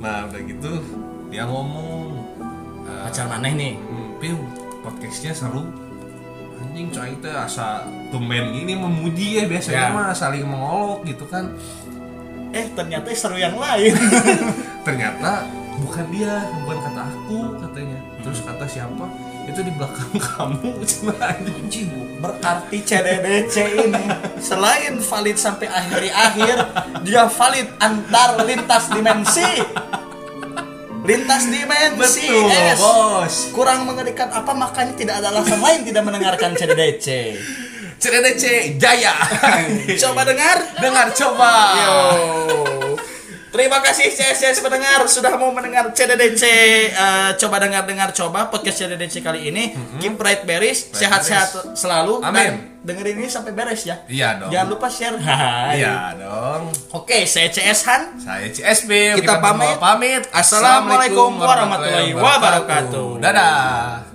nah 0.00 0.24
udah 0.24 0.40
gitu 0.48 0.80
dia 1.28 1.44
ngomong 1.44 2.16
eh, 2.86 3.00
pacar 3.06 3.26
maneh 3.28 3.52
nih. 3.54 3.74
Hmm, 3.76 3.99
Piu, 4.20 4.36
podcastnya 4.84 5.32
seru. 5.32 5.64
Anjing 6.60 6.92
coy 6.92 7.16
itu 7.16 7.28
asa 7.32 7.88
tumben 8.12 8.52
gini 8.52 8.76
memuji 8.76 9.40
ya 9.40 9.44
biasanya 9.48 9.80
Ya. 9.80 9.96
mah 9.96 10.12
saling 10.12 10.44
mengolok 10.44 11.08
gitu 11.08 11.24
kan. 11.24 11.56
Eh 12.52 12.68
ternyata 12.76 13.08
seru 13.12 13.40
yang 13.40 13.56
lain. 13.56 13.96
Ternyata 14.86 15.46
bukan 15.78 16.04
dia 16.12 16.44
bukan 16.60 16.78
kata 16.82 17.02
aku 17.06 17.38
katanya. 17.64 17.98
Terus 18.20 18.44
kata 18.44 18.64
siapa? 18.68 19.06
Itu 19.48 19.64
di 19.64 19.72
belakang 19.72 20.12
kamu 20.36 20.68
cuma 20.84 21.14
anjing. 21.16 21.88
Berarti 22.20 22.78
CDDC 22.84 23.56
ini 23.88 24.04
selain 24.36 25.00
valid 25.00 25.38
sampai 25.40 25.64
akhir-akhir 25.64 26.56
dia 27.00 27.24
valid 27.24 27.68
antar 27.80 28.36
lintas 28.44 28.84
dimensi 28.92 29.64
lintas 31.00 31.48
dimensi 31.48 32.28
betul 32.28 32.50
es. 32.50 32.78
bos 32.78 33.34
kurang 33.50 33.88
mengerikan 33.88 34.28
apa 34.28 34.52
makanya 34.52 34.92
tidak 34.94 35.14
ada 35.20 35.32
alasan 35.32 35.58
lain 35.58 35.80
tidak 35.82 36.02
mendengarkan 36.04 36.52
CDDC 36.54 37.06
CDDC 38.00 38.44
Jaya. 38.80 39.12
Coba 40.00 40.24
dengar. 40.24 40.56
Dengar 40.80 41.12
coba. 41.12 41.52
Yo. 41.76 42.00
Terima 43.50 43.84
kasih 43.84 44.08
CSS 44.08 44.64
pendengar 44.64 45.04
sudah 45.04 45.36
mau 45.36 45.52
mendengar 45.52 45.92
CDDC 45.92 46.42
Eh, 46.90 47.30
coba 47.36 47.60
dengar 47.60 47.84
dengar 47.84 48.08
coba 48.14 48.48
podcast 48.48 48.80
CDDC 48.80 49.20
kali 49.20 49.52
ini 49.52 49.74
keep 49.98 50.16
right 50.16 50.48
beres 50.48 50.88
sehat-sehat 50.90 51.76
selalu 51.76 52.22
Amin. 52.22 52.32
dan 52.32 52.52
dengerin 52.80 53.16
ini 53.16 53.28
sampai 53.28 53.52
beres 53.52 53.82
ya 53.82 54.00
Iya 54.06 54.28
dong. 54.36 54.48
jangan 54.48 54.68
lupa 54.68 54.86
share 54.86 55.16
Hai. 55.22 55.78
Iya 55.78 56.16
dong. 56.16 56.72
oke 56.90 57.18
saya 57.24 57.48
CS 57.48 57.80
Han 57.84 58.02
Saya 58.16 58.46
CSP. 58.48 58.90
Kita 59.16 59.36
berdua 59.36 59.52
pamit. 59.52 59.76
pamit. 59.78 60.22
Assalamualaikum 60.30 61.36
warahmatullahi 61.36 62.12
wabarakatuh. 62.12 63.20
Dadah. 63.20 64.09